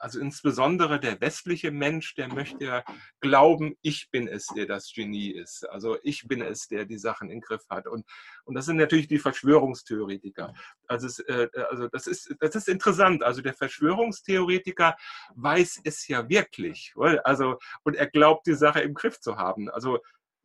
also 0.00 0.20
insbesondere 0.20 1.00
der 1.00 1.20
westliche 1.20 1.70
Mensch, 1.70 2.14
der 2.14 2.28
möchte 2.28 2.64
ja 2.64 2.84
glauben, 3.20 3.76
ich 3.82 4.10
bin 4.10 4.28
es, 4.28 4.46
der 4.48 4.66
das 4.66 4.92
Genie 4.92 5.30
ist. 5.30 5.68
Also 5.68 5.98
ich 6.02 6.26
bin 6.26 6.42
es, 6.42 6.68
der 6.68 6.84
die 6.84 6.98
Sachen 6.98 7.30
im 7.30 7.40
Griff 7.40 7.64
hat. 7.68 7.86
Und, 7.86 8.04
und 8.44 8.54
das 8.54 8.66
sind 8.66 8.76
natürlich 8.76 9.08
die 9.08 9.18
Verschwörungstheoretiker. 9.18 10.54
Also, 10.86 11.06
es, 11.06 11.18
äh, 11.20 11.48
also 11.70 11.88
das, 11.88 12.06
ist, 12.06 12.34
das 12.40 12.54
ist 12.54 12.68
interessant. 12.68 13.22
Also 13.22 13.42
der 13.42 13.54
Verschwörungstheoretiker 13.54 14.96
weiß 15.34 15.80
es 15.84 16.06
ja 16.08 16.28
wirklich. 16.28 16.94
Also, 17.24 17.58
und 17.82 17.96
er 17.96 18.06
glaubt, 18.06 18.46
die 18.46 18.54
Sache 18.54 18.80
im 18.80 18.94
Griff 18.94 19.20
zu 19.20 19.36
haben. 19.36 19.68
Also 19.70 19.98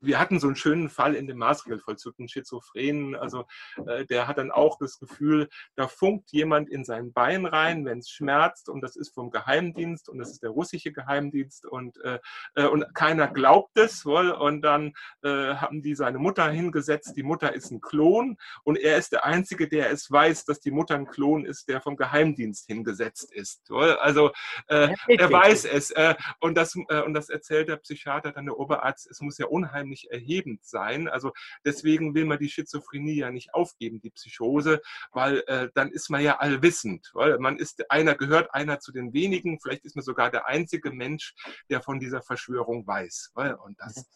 wir 0.03 0.19
hatten 0.19 0.39
so 0.39 0.47
einen 0.47 0.55
schönen 0.55 0.89
Fall 0.89 1.15
in 1.15 1.27
dem 1.27 1.37
Maßregelvollzug, 1.37 2.15
einen 2.19 2.27
Schizophrenen, 2.27 3.15
also 3.15 3.45
äh, 3.87 4.05
der 4.05 4.27
hat 4.27 4.37
dann 4.37 4.51
auch 4.51 4.77
das 4.77 4.99
Gefühl, 4.99 5.49
da 5.75 5.87
funkt 5.87 6.31
jemand 6.31 6.69
in 6.69 6.83
sein 6.83 7.13
Bein 7.13 7.45
rein, 7.45 7.85
wenn 7.85 7.99
es 7.99 8.09
schmerzt 8.09 8.69
und 8.69 8.81
das 8.81 8.95
ist 8.95 9.13
vom 9.13 9.31
Geheimdienst 9.31 10.09
und 10.09 10.17
das 10.17 10.31
ist 10.31 10.43
der 10.43 10.49
russische 10.49 10.91
Geheimdienst 10.91 11.65
und, 11.65 11.97
äh, 12.01 12.19
äh 12.55 12.67
und 12.67 12.93
keiner 12.93 13.27
glaubt 13.27 13.77
es 13.77 14.05
wohl 14.05 14.31
und 14.31 14.61
dann 14.61 14.93
äh, 15.23 15.55
haben 15.55 15.81
die 15.81 15.95
seine 15.95 16.19
Mutter 16.19 16.49
hingesetzt, 16.49 17.13
die 17.15 17.23
Mutter 17.23 17.53
ist 17.53 17.71
ein 17.71 17.81
Klon 17.81 18.37
und 18.63 18.77
er 18.77 18.97
ist 18.97 19.11
der 19.11 19.25
Einzige, 19.25 19.67
der 19.67 19.91
es 19.91 20.11
weiß, 20.11 20.45
dass 20.45 20.59
die 20.59 20.71
Mutter 20.71 20.95
ein 20.95 21.07
Klon 21.07 21.45
ist, 21.45 21.69
der 21.69 21.81
vom 21.81 21.95
Geheimdienst 21.95 22.67
hingesetzt 22.67 23.31
ist. 23.33 23.69
Wohl? 23.69 23.93
Also 23.93 24.31
äh, 24.67 24.93
er 25.07 25.31
weiß 25.31 25.65
es 25.65 25.91
äh, 25.91 26.15
und, 26.39 26.55
das, 26.55 26.75
und 26.75 27.13
das 27.13 27.29
erzählt 27.29 27.69
der 27.69 27.77
Psychiater, 27.77 28.31
dann 28.31 28.45
der 28.45 28.57
Oberarzt, 28.57 29.09
es 29.09 29.21
muss 29.21 29.37
ja 29.37 29.47
unheimlich 29.47 29.92
nicht 29.93 30.09
erhebend 30.11 30.65
sein. 30.65 31.07
Also 31.07 31.31
deswegen 31.63 32.15
will 32.15 32.25
man 32.25 32.39
die 32.39 32.49
Schizophrenie 32.49 33.15
ja 33.15 33.31
nicht 33.31 33.53
aufgeben, 33.53 34.01
die 34.01 34.09
Psychose, 34.09 34.81
weil 35.11 35.43
äh, 35.47 35.69
dann 35.75 35.91
ist 35.91 36.09
man 36.09 36.21
ja 36.21 36.37
allwissend. 36.37 37.11
Weil 37.13 37.37
man 37.37 37.57
ist 37.57 37.89
einer 37.91 38.15
gehört 38.15 38.53
einer 38.53 38.79
zu 38.79 38.91
den 38.91 39.13
wenigen, 39.13 39.59
vielleicht 39.61 39.85
ist 39.85 39.95
man 39.95 40.03
sogar 40.03 40.31
der 40.31 40.47
einzige 40.47 40.91
Mensch, 40.91 41.35
der 41.69 41.81
von 41.81 41.99
dieser 41.99 42.21
Verschwörung 42.23 42.87
weiß. 42.87 43.31
Weil, 43.35 43.53
und 43.53 43.79
das, 43.79 44.09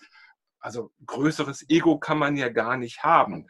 also 0.59 0.91
größeres 1.05 1.69
Ego 1.69 1.99
kann 1.99 2.17
man 2.17 2.35
ja 2.35 2.49
gar 2.49 2.77
nicht 2.77 3.03
haben. 3.03 3.47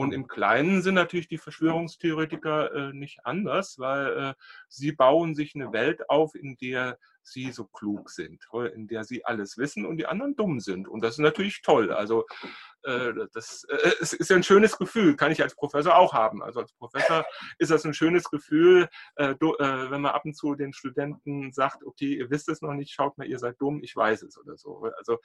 Und 0.00 0.12
im 0.12 0.28
Kleinen 0.28 0.80
sind 0.80 0.94
natürlich 0.94 1.28
die 1.28 1.36
Verschwörungstheoretiker 1.36 2.74
äh, 2.74 2.92
nicht 2.94 3.18
anders, 3.24 3.78
weil 3.78 4.30
äh, 4.30 4.34
sie 4.66 4.92
bauen 4.92 5.34
sich 5.34 5.54
eine 5.54 5.74
Welt 5.74 6.08
auf, 6.08 6.34
in 6.34 6.56
der 6.56 6.98
sie 7.22 7.52
so 7.52 7.66
klug 7.66 8.08
sind, 8.08 8.48
in 8.74 8.88
der 8.88 9.04
sie 9.04 9.26
alles 9.26 9.58
wissen 9.58 9.84
und 9.84 9.98
die 9.98 10.06
anderen 10.06 10.36
dumm 10.36 10.58
sind. 10.58 10.88
Und 10.88 11.04
das 11.04 11.16
ist 11.16 11.18
natürlich 11.18 11.60
toll. 11.60 11.92
Also 11.92 12.24
äh, 12.84 13.12
das 13.34 13.66
äh, 13.68 13.92
ist 14.00 14.30
ja 14.30 14.36
ein 14.36 14.42
schönes 14.42 14.78
Gefühl, 14.78 15.16
kann 15.16 15.32
ich 15.32 15.42
als 15.42 15.54
Professor 15.54 15.94
auch 15.94 16.14
haben. 16.14 16.42
Also 16.42 16.60
als 16.60 16.72
Professor 16.72 17.26
ist 17.58 17.70
das 17.70 17.84
ein 17.84 17.92
schönes 17.92 18.24
Gefühl, 18.30 18.88
äh, 19.16 19.34
wenn 19.38 20.00
man 20.00 20.12
ab 20.12 20.24
und 20.24 20.32
zu 20.32 20.54
den 20.54 20.72
Studenten 20.72 21.52
sagt, 21.52 21.84
okay, 21.84 22.14
ihr 22.14 22.30
wisst 22.30 22.48
es 22.48 22.62
noch 22.62 22.72
nicht, 22.72 22.90
schaut 22.94 23.18
mal, 23.18 23.26
ihr 23.26 23.38
seid 23.38 23.60
dumm, 23.60 23.82
ich 23.82 23.94
weiß 23.94 24.22
es 24.22 24.38
oder 24.38 24.56
so. 24.56 24.90
Also 24.96 25.18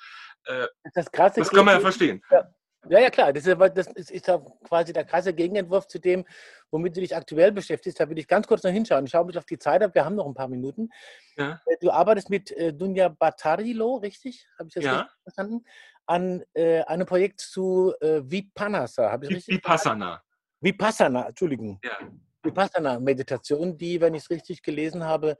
das, 0.94 1.06
das 1.06 1.50
kann 1.50 1.64
man 1.64 1.76
ja 1.76 1.80
verstehen. 1.80 2.22
Ja. 2.30 2.46
Ja, 2.89 3.00
ja, 3.00 3.10
klar. 3.10 3.34
Das 3.34 3.45
ist, 3.45 3.58
das 3.60 3.88
ist 3.88 4.28
ja 4.28 4.38
quasi 4.63 4.93
der 4.93 5.06
krasse 5.06 5.34
Gegenentwurf 5.34 5.88
zu 5.88 6.00
dem, 6.00 6.26
womit 6.71 6.95
du 6.95 7.02
dich 7.02 7.15
aktuell 7.15 7.52
beschäftigst. 7.52 8.00
Da 8.00 8.08
würde 8.08 8.21
ich 8.21 8.28
ganz 8.28 8.48
kurz 8.48 8.63
noch 8.63 8.71
hinschauen. 8.71 9.06
Ich 9.06 9.12
schaue 9.12 9.26
mich 9.26 9.38
auf 9.38 9.45
die 9.45 9.58
Zeit 9.58 9.82
ab. 9.84 9.93
Wir 9.93 10.06
haben 10.06 10.15
noch 10.15 10.26
ein 10.26 10.34
paar 10.34 10.48
Minuten. 10.48 10.89
Ja. 11.38 11.62
Äh, 11.65 11.78
du 11.82 11.91
arbeitest 11.91 12.30
mit 12.30 12.52
äh, 12.52 12.74
Dunja 12.74 13.10
Batarilo, 13.10 13.95
richtig? 13.98 14.48
Habe 14.58 14.69
ich 14.69 14.76
das 14.76 14.84
ja. 14.84 15.00
richtig 15.02 15.21
verstanden? 15.24 15.65
An 16.06 16.43
äh, 16.54 16.82
einem 16.84 17.06
Projekt 17.06 17.39
zu 17.41 17.93
äh, 18.02 18.21
Vipanasa. 18.24 19.12
Habe 19.12 19.26
ich 19.26 19.36
richtig 19.36 19.56
Vipassana. 19.56 20.21
Vipassana, 20.62 21.28
Entschuldigung. 21.28 21.80
Ja. 21.84 21.98
Vipassana-Meditation, 22.43 23.78
die, 23.78 24.00
wenn 24.00 24.13
ich 24.13 24.24
es 24.24 24.30
richtig 24.30 24.62
gelesen 24.62 25.04
habe, 25.04 25.38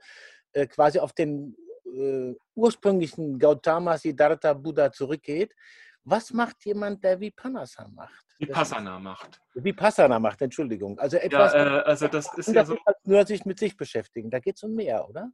äh, 0.52 0.66
quasi 0.66 0.98
auf 0.98 1.12
den 1.12 1.56
äh, 1.84 2.34
ursprünglichen 2.54 3.38
Gautama 3.38 3.96
Siddhartha 3.96 4.52
Buddha 4.52 4.92
zurückgeht. 4.92 5.54
Was 6.08 6.32
macht 6.32 6.64
jemand, 6.64 7.02
der 7.02 7.18
Vipassana 7.18 7.88
macht? 7.88 8.24
Vipassana 8.38 9.00
macht. 9.00 9.40
Vipassana 9.54 10.20
macht, 10.20 10.40
Entschuldigung. 10.40 10.96
Also 11.00 11.16
etwas, 11.16 11.52
ja, 11.52 11.78
äh, 11.78 11.82
also 11.82 12.06
das 12.06 12.32
ist 12.38 12.48
ja 12.54 12.64
so. 12.64 12.78
Nur 13.02 13.26
sich 13.26 13.44
mit 13.44 13.58
sich 13.58 13.76
beschäftigen. 13.76 14.30
Da 14.30 14.38
geht 14.38 14.54
es 14.56 14.62
um 14.62 14.72
mehr, 14.72 15.08
oder? 15.08 15.32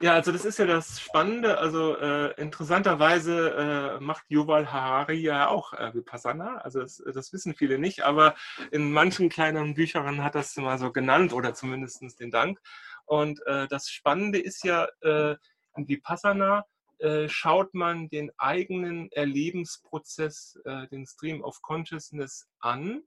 Ja, 0.00 0.14
also 0.14 0.32
das 0.32 0.46
ist 0.46 0.58
ja 0.58 0.64
das 0.64 0.98
Spannende. 0.98 1.58
Also 1.58 1.94
äh, 1.98 2.32
interessanterweise 2.40 3.98
äh, 3.98 4.00
macht 4.00 4.24
Yuval 4.28 4.72
Harari 4.72 5.16
ja 5.16 5.48
auch 5.48 5.74
äh, 5.74 5.92
Vipassana. 5.92 6.56
Also 6.56 6.80
das, 6.80 7.02
das, 7.12 7.34
wissen 7.34 7.54
viele 7.54 7.78
nicht, 7.78 8.02
aber 8.02 8.34
in 8.70 8.90
manchen 8.92 9.28
kleinen 9.28 9.74
Büchern 9.74 10.24
hat 10.24 10.36
das 10.36 10.56
mal 10.56 10.78
so 10.78 10.90
genannt 10.90 11.34
oder 11.34 11.52
zumindest 11.52 12.02
den 12.18 12.30
Dank. 12.30 12.60
Und 13.04 13.46
äh, 13.46 13.68
das 13.68 13.90
Spannende 13.90 14.38
ist 14.38 14.64
ja 14.64 14.88
äh, 15.02 15.36
in 15.76 15.86
Vipassana, 15.86 16.64
äh, 16.98 17.28
schaut 17.28 17.74
man 17.74 18.08
den 18.08 18.30
eigenen 18.38 19.10
Erlebensprozess, 19.12 20.58
äh, 20.64 20.88
den 20.88 21.06
Stream 21.06 21.42
of 21.42 21.60
Consciousness 21.62 22.48
an 22.60 23.02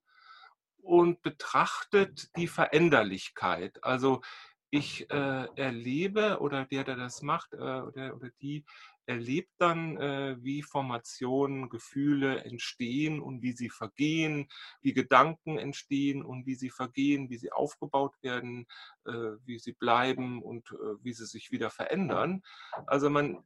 und 0.81 1.21
betrachtet 1.21 2.29
die 2.35 2.47
Veränderlichkeit. 2.47 3.83
Also 3.83 4.21
ich 4.69 5.09
äh, 5.09 5.47
erlebe 5.55 6.39
oder 6.39 6.65
der, 6.65 6.83
der 6.83 6.95
das 6.95 7.21
macht, 7.21 7.53
äh, 7.53 7.57
oder, 7.57 8.15
oder 8.15 8.29
die 8.41 8.65
erlebt 9.09 9.51
dann, 9.57 9.97
äh, 9.97 10.37
wie 10.39 10.61
Formationen, 10.61 11.69
Gefühle 11.69 12.43
entstehen 12.43 13.19
und 13.19 13.41
wie 13.41 13.53
sie 13.53 13.69
vergehen, 13.69 14.47
wie 14.81 14.93
Gedanken 14.93 15.57
entstehen 15.57 16.23
und 16.23 16.45
wie 16.45 16.53
sie 16.53 16.69
vergehen, 16.69 17.29
wie 17.31 17.37
sie 17.37 17.51
aufgebaut 17.51 18.13
werden, 18.21 18.67
äh, 19.05 19.11
wie 19.45 19.57
sie 19.57 19.73
bleiben 19.73 20.43
und 20.43 20.71
äh, 20.71 21.03
wie 21.03 21.13
sie 21.13 21.25
sich 21.25 21.51
wieder 21.51 21.71
verändern. 21.71 22.43
Also 22.85 23.09
man 23.09 23.43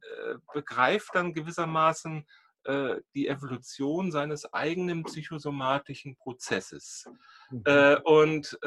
begreift 0.52 1.14
dann 1.14 1.32
gewissermaßen 1.32 2.26
die 3.14 3.28
Evolution 3.28 4.10
seines 4.10 4.50
eigenen 4.54 5.02
psychosomatischen 5.04 6.16
Prozesses. 6.16 7.04
Mhm. 7.50 7.62
Und 8.04 8.58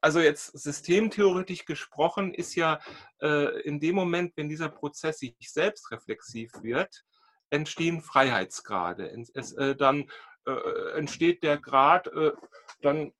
also 0.00 0.20
jetzt 0.20 0.58
systemtheoretisch 0.58 1.64
gesprochen 1.64 2.32
ist 2.32 2.54
ja 2.54 2.80
äh, 3.20 3.60
in 3.62 3.80
dem 3.80 3.94
Moment, 3.94 4.32
wenn 4.36 4.48
dieser 4.48 4.68
Prozess 4.68 5.18
sich 5.18 5.36
selbst 5.40 5.90
reflexiv 5.90 6.50
wird, 6.62 7.04
entstehen 7.50 8.00
Freiheitsgrade. 8.00 9.10
Es, 9.34 9.54
dann 9.54 10.10
entsteht 10.94 11.42
der 11.42 11.58
Grad, 11.58 12.10
dann 12.80 13.12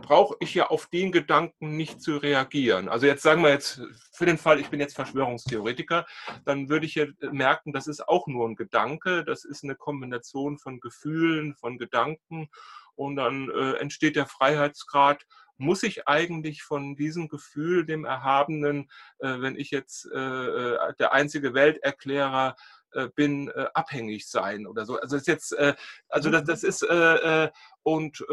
brauche 0.00 0.36
ich 0.40 0.54
ja 0.54 0.68
auf 0.68 0.86
den 0.86 1.12
Gedanken 1.12 1.76
nicht 1.76 2.00
zu 2.00 2.16
reagieren. 2.16 2.88
Also 2.88 3.06
jetzt 3.06 3.22
sagen 3.22 3.42
wir 3.42 3.50
jetzt, 3.50 3.80
für 4.12 4.26
den 4.26 4.38
Fall, 4.38 4.60
ich 4.60 4.68
bin 4.68 4.80
jetzt 4.80 4.94
Verschwörungstheoretiker, 4.94 6.06
dann 6.44 6.68
würde 6.68 6.86
ich 6.86 6.94
ja 6.94 7.06
merken, 7.32 7.72
das 7.72 7.86
ist 7.86 8.08
auch 8.08 8.26
nur 8.26 8.48
ein 8.48 8.56
Gedanke, 8.56 9.24
das 9.24 9.44
ist 9.44 9.64
eine 9.64 9.74
Kombination 9.74 10.58
von 10.58 10.80
Gefühlen, 10.80 11.54
von 11.54 11.78
Gedanken 11.78 12.48
und 12.94 13.16
dann 13.16 13.50
äh, 13.50 13.74
entsteht 13.74 14.16
der 14.16 14.26
Freiheitsgrad 14.26 15.24
muss 15.58 15.82
ich 15.82 16.08
eigentlich 16.08 16.62
von 16.62 16.96
diesem 16.96 17.28
Gefühl, 17.28 17.84
dem 17.84 18.04
Erhabenen, 18.04 18.90
äh, 19.18 19.40
wenn 19.40 19.56
ich 19.56 19.70
jetzt 19.70 20.08
äh, 20.12 20.18
äh 20.18 20.94
der 20.98 21.12
einzige 21.12 21.52
Welterklärer 21.54 22.56
äh, 22.92 23.08
bin, 23.14 23.48
äh, 23.48 23.66
abhängig 23.74 24.28
sein 24.28 24.66
oder 24.66 24.86
so. 24.86 24.98
Also 24.98 25.16
das 25.16 25.22
ist 25.22 25.28
jetzt, 25.28 25.52
äh, 25.52 25.74
also 26.08 26.30
das, 26.30 26.44
das 26.44 26.62
ist 26.62 26.82
und 27.82 28.24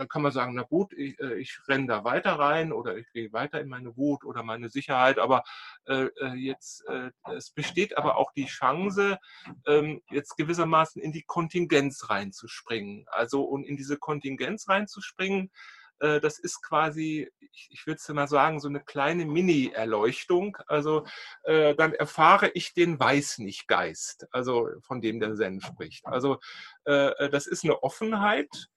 dann 0.00 0.08
kann 0.08 0.22
man 0.22 0.32
sagen, 0.32 0.54
na 0.54 0.62
gut, 0.62 0.94
ich, 0.94 1.18
ich 1.20 1.58
renne 1.68 1.86
da 1.86 2.04
weiter 2.04 2.32
rein 2.32 2.72
oder 2.72 2.96
ich 2.96 3.06
gehe 3.12 3.32
weiter 3.34 3.60
in 3.60 3.68
meine 3.68 3.96
Wut 3.98 4.24
oder 4.24 4.42
meine 4.42 4.70
Sicherheit, 4.70 5.18
aber 5.18 5.44
äh, 5.86 6.08
jetzt, 6.34 6.86
äh, 6.88 7.10
es 7.34 7.50
besteht 7.50 7.98
aber 7.98 8.16
auch 8.16 8.32
die 8.32 8.46
Chance, 8.46 9.18
ähm, 9.66 10.00
jetzt 10.10 10.36
gewissermaßen 10.36 11.02
in 11.02 11.12
die 11.12 11.24
Kontingenz 11.24 12.08
reinzuspringen. 12.08 13.04
Also 13.10 13.42
und 13.42 13.64
in 13.64 13.76
diese 13.76 13.98
Kontingenz 13.98 14.68
reinzuspringen, 14.70 15.46
äh, 15.46 15.79
das 16.00 16.38
ist 16.38 16.62
quasi, 16.62 17.30
ich 17.50 17.86
würde 17.86 17.98
es 17.98 18.08
mal 18.08 18.26
sagen, 18.26 18.58
so 18.60 18.68
eine 18.68 18.80
kleine 18.80 19.26
Mini-Erleuchtung. 19.26 20.56
Also 20.66 21.04
äh, 21.44 21.74
dann 21.74 21.92
erfahre 21.92 22.50
ich 22.54 22.74
den 22.74 22.98
Weiß-nicht-Geist, 22.98 24.28
also 24.32 24.68
von 24.80 25.00
dem 25.00 25.20
der 25.20 25.34
Zen 25.34 25.60
spricht. 25.60 26.06
Also 26.06 26.40
äh, 26.84 27.28
das 27.28 27.46
ist 27.46 27.64
eine 27.64 27.82
Offenheit 27.82 28.70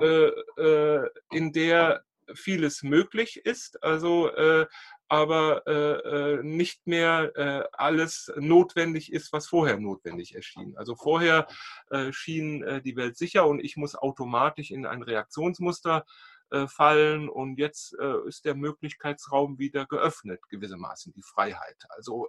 äh, 0.00 0.28
äh, 0.56 1.10
in 1.30 1.52
der 1.52 2.04
vieles 2.34 2.82
möglich 2.82 3.44
ist, 3.44 3.82
also 3.82 4.28
äh, 4.30 4.66
aber 5.08 5.66
äh, 5.66 5.72
äh, 5.72 6.42
nicht 6.42 6.86
mehr 6.86 7.32
äh, 7.34 7.64
alles 7.72 8.30
notwendig 8.36 9.12
ist, 9.12 9.32
was 9.32 9.46
vorher 9.46 9.78
notwendig 9.78 10.34
erschien. 10.34 10.76
Also 10.76 10.94
vorher 10.96 11.46
äh, 11.90 12.12
schien 12.12 12.62
äh, 12.62 12.82
die 12.82 12.96
Welt 12.96 13.16
sicher 13.16 13.46
und 13.46 13.60
ich 13.60 13.76
muss 13.76 13.94
automatisch 13.94 14.70
in 14.70 14.84
ein 14.84 15.02
Reaktionsmuster 15.02 16.04
äh, 16.04 16.37
fallen 16.66 17.28
und 17.28 17.58
jetzt 17.58 17.94
ist 18.26 18.44
der 18.44 18.54
Möglichkeitsraum 18.54 19.58
wieder 19.58 19.86
geöffnet, 19.86 20.40
gewissermaßen 20.48 21.12
die 21.12 21.22
Freiheit. 21.22 21.76
Also 21.90 22.28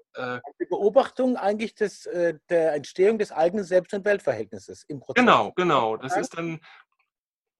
die 0.59 0.65
Beobachtung 0.65 1.37
eigentlich 1.37 1.75
des, 1.75 2.03
der 2.49 2.73
Entstehung 2.73 3.17
des 3.17 3.31
eigenen 3.31 3.63
Selbst- 3.63 3.93
und 3.93 4.05
Weltverhältnisses 4.05 4.83
im 4.87 4.99
Prozess. 4.99 5.23
Genau, 5.23 5.51
genau. 5.53 5.97
Das 5.97 6.17
ist 6.17 6.37
dann 6.37 6.59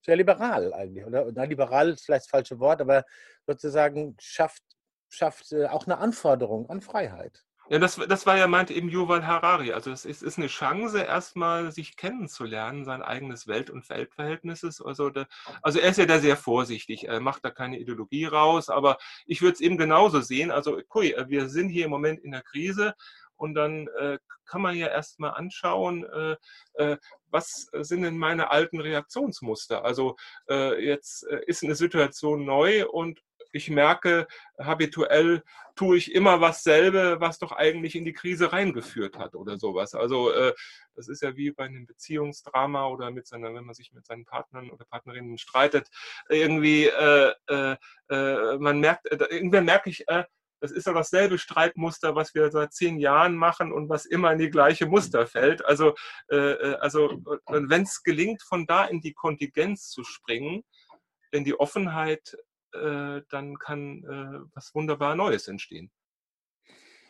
sehr 0.04 0.16
liberal 0.16 0.72
eigentlich, 0.72 1.04
oder? 1.04 1.30
Na, 1.32 1.44
liberal 1.44 1.90
ist 1.90 2.04
vielleicht 2.04 2.24
das 2.24 2.30
falsche 2.30 2.58
Wort, 2.58 2.80
aber 2.80 3.04
sozusagen 3.46 4.16
schafft 4.18 4.62
schafft 5.10 5.52
äh, 5.52 5.66
auch 5.66 5.86
eine 5.86 5.98
Anforderung 5.98 6.68
an 6.70 6.80
Freiheit. 6.80 7.44
Ja, 7.70 7.78
das, 7.78 7.94
das 8.08 8.26
war 8.26 8.36
ja, 8.36 8.48
meinte 8.48 8.74
eben 8.74 8.88
Yuval 8.88 9.24
Harari. 9.24 9.72
Also 9.72 9.92
es 9.92 10.04
ist, 10.04 10.24
ist 10.24 10.38
eine 10.38 10.48
Chance, 10.48 11.04
erstmal 11.04 11.70
sich 11.70 11.96
kennenzulernen, 11.96 12.84
sein 12.84 13.00
eigenes 13.00 13.46
Welt- 13.46 13.70
und 13.70 13.88
Weltverhältnisses. 13.88 14.82
Also, 14.82 15.08
da, 15.10 15.26
also 15.62 15.78
er 15.78 15.90
ist 15.90 15.98
ja 15.98 16.06
da 16.06 16.18
sehr 16.18 16.36
vorsichtig, 16.36 17.06
er 17.06 17.20
macht 17.20 17.44
da 17.44 17.50
keine 17.50 17.78
Ideologie 17.78 18.24
raus, 18.24 18.70
aber 18.70 18.98
ich 19.24 19.40
würde 19.40 19.52
es 19.54 19.60
eben 19.60 19.78
genauso 19.78 20.20
sehen. 20.20 20.50
Also, 20.50 20.80
ui, 20.92 21.14
wir 21.28 21.48
sind 21.48 21.68
hier 21.68 21.84
im 21.84 21.92
Moment 21.92 22.18
in 22.24 22.32
der 22.32 22.42
Krise 22.42 22.96
und 23.36 23.54
dann 23.54 23.86
äh, 24.00 24.18
kann 24.46 24.62
man 24.62 24.74
ja 24.76 24.88
erstmal 24.88 25.30
anschauen, 25.30 26.04
äh, 26.04 26.36
äh, 26.74 26.96
was 27.28 27.70
sind 27.72 28.02
denn 28.02 28.18
meine 28.18 28.50
alten 28.50 28.80
Reaktionsmuster? 28.80 29.84
Also 29.84 30.16
äh, 30.48 30.84
jetzt 30.84 31.24
äh, 31.28 31.40
ist 31.46 31.62
eine 31.62 31.76
Situation 31.76 32.44
neu 32.44 32.88
und 32.88 33.20
ich 33.52 33.70
merke, 33.70 34.26
habituell 34.58 35.42
tue 35.74 35.96
ich 35.96 36.14
immer 36.14 36.40
was 36.40 36.62
selbe, 36.62 37.16
was 37.20 37.38
doch 37.38 37.52
eigentlich 37.52 37.96
in 37.96 38.04
die 38.04 38.12
Krise 38.12 38.52
reingeführt 38.52 39.18
hat 39.18 39.34
oder 39.34 39.58
sowas. 39.58 39.94
Also 39.94 40.30
äh, 40.32 40.52
das 40.94 41.08
ist 41.08 41.22
ja 41.22 41.36
wie 41.36 41.50
bei 41.52 41.64
einem 41.64 41.86
Beziehungsdrama 41.86 42.86
oder 42.88 43.10
mit 43.10 43.26
seiner, 43.26 43.54
wenn 43.54 43.64
man 43.64 43.74
sich 43.74 43.92
mit 43.92 44.06
seinen 44.06 44.24
Partnern 44.24 44.70
oder 44.70 44.84
Partnerinnen 44.84 45.38
streitet, 45.38 45.88
irgendwie 46.28 46.86
äh, 46.86 47.32
äh, 47.48 47.76
äh 48.10 48.58
man 48.58 48.80
merkt, 48.80 49.10
äh, 49.10 49.16
irgendwann 49.30 49.64
merke 49.64 49.90
ich, 49.90 50.04
das 50.60 50.72
ist 50.72 50.86
ja 50.86 50.92
dasselbe 50.92 51.38
Streitmuster, 51.38 52.14
was 52.14 52.34
wir 52.34 52.50
seit 52.50 52.74
zehn 52.74 52.98
Jahren 52.98 53.34
machen 53.34 53.72
und 53.72 53.88
was 53.88 54.04
immer 54.04 54.32
in 54.32 54.38
die 54.38 54.50
gleiche 54.50 54.86
Muster 54.86 55.26
fällt. 55.26 55.64
Also, 55.64 55.94
äh, 56.28 56.74
also 56.80 57.22
wenn 57.48 57.82
es 57.82 58.02
gelingt, 58.02 58.42
von 58.42 58.66
da 58.66 58.84
in 58.84 59.00
die 59.00 59.14
Kontingenz 59.14 59.88
zu 59.88 60.04
springen, 60.04 60.62
in 61.32 61.44
die 61.44 61.58
Offenheit, 61.58 62.36
äh, 62.74 63.22
dann 63.28 63.58
kann 63.58 64.04
äh, 64.04 64.50
was 64.54 64.74
wunderbar 64.74 65.14
Neues 65.14 65.48
entstehen. 65.48 65.90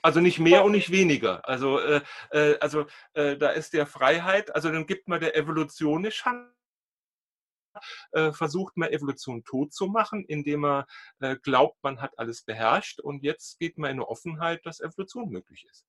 Also 0.03 0.20
nicht 0.20 0.38
mehr 0.38 0.64
und 0.64 0.73
nicht 0.73 0.90
weniger. 0.90 1.46
Also, 1.46 1.79
äh, 1.79 2.01
äh 2.31 2.59
also 2.61 2.87
äh, 3.12 3.37
da 3.37 3.51
ist 3.51 3.75
der 3.75 3.87
Freiheit, 3.87 4.55
also 4.55 4.70
dann 4.70 4.87
gibt 4.87 5.09
man 5.09 5.20
der 5.20 5.37
Evolution 5.37 5.99
eine 5.99 6.11
Chance. 6.11 6.53
Versucht 8.33 8.77
man 8.77 8.90
Evolution 8.90 9.44
tot 9.44 9.73
zu 9.73 9.87
machen, 9.87 10.25
indem 10.25 10.62
man 10.62 10.85
glaubt, 11.42 11.79
man 11.85 12.03
hat 12.03 12.18
alles 12.18 12.42
beherrscht 12.42 12.99
und 12.99 13.23
jetzt 13.23 13.61
geht 13.61 13.79
man 13.79 13.90
in 13.90 13.99
eine 13.99 14.09
Offenheit, 14.09 14.66
dass 14.66 14.81
Evolution 14.81 15.31
möglich 15.31 15.64
ist. 15.70 15.87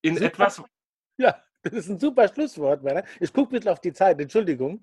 In 0.00 0.14
Super. 0.14 0.26
etwas. 0.26 0.62
Ja, 1.18 1.44
das 1.62 1.74
ist 1.74 1.88
ein 1.90 1.98
super 1.98 2.28
Schlusswort, 2.28 2.82
Werner. 2.82 3.04
Ich 3.20 3.32
gucke 3.32 3.50
ein 3.50 3.58
bisschen 3.58 3.72
auf 3.72 3.80
die 3.80 3.92
Zeit, 3.92 4.20
Entschuldigung. 4.20 4.82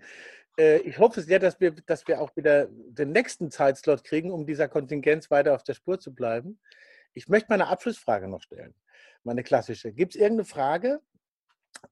Äh, 0.57 0.79
ich 0.79 0.99
hoffe 0.99 1.21
sehr, 1.21 1.39
dass 1.39 1.59
wir, 1.59 1.71
dass 1.71 2.07
wir 2.07 2.21
auch 2.21 2.35
wieder 2.35 2.67
den 2.69 3.11
nächsten 3.11 3.51
Zeitslot 3.51 4.03
kriegen, 4.03 4.31
um 4.31 4.45
dieser 4.45 4.67
Kontingenz 4.67 5.31
weiter 5.31 5.55
auf 5.55 5.63
der 5.63 5.73
Spur 5.73 5.99
zu 5.99 6.13
bleiben. 6.13 6.59
Ich 7.13 7.27
möchte 7.27 7.47
meine 7.49 7.67
Abschlussfrage 7.67 8.27
noch 8.27 8.41
stellen, 8.41 8.73
meine 9.23 9.43
klassische. 9.43 9.93
Gibt 9.93 10.15
es 10.15 10.21
irgendeine 10.21 10.45
Frage, 10.45 11.01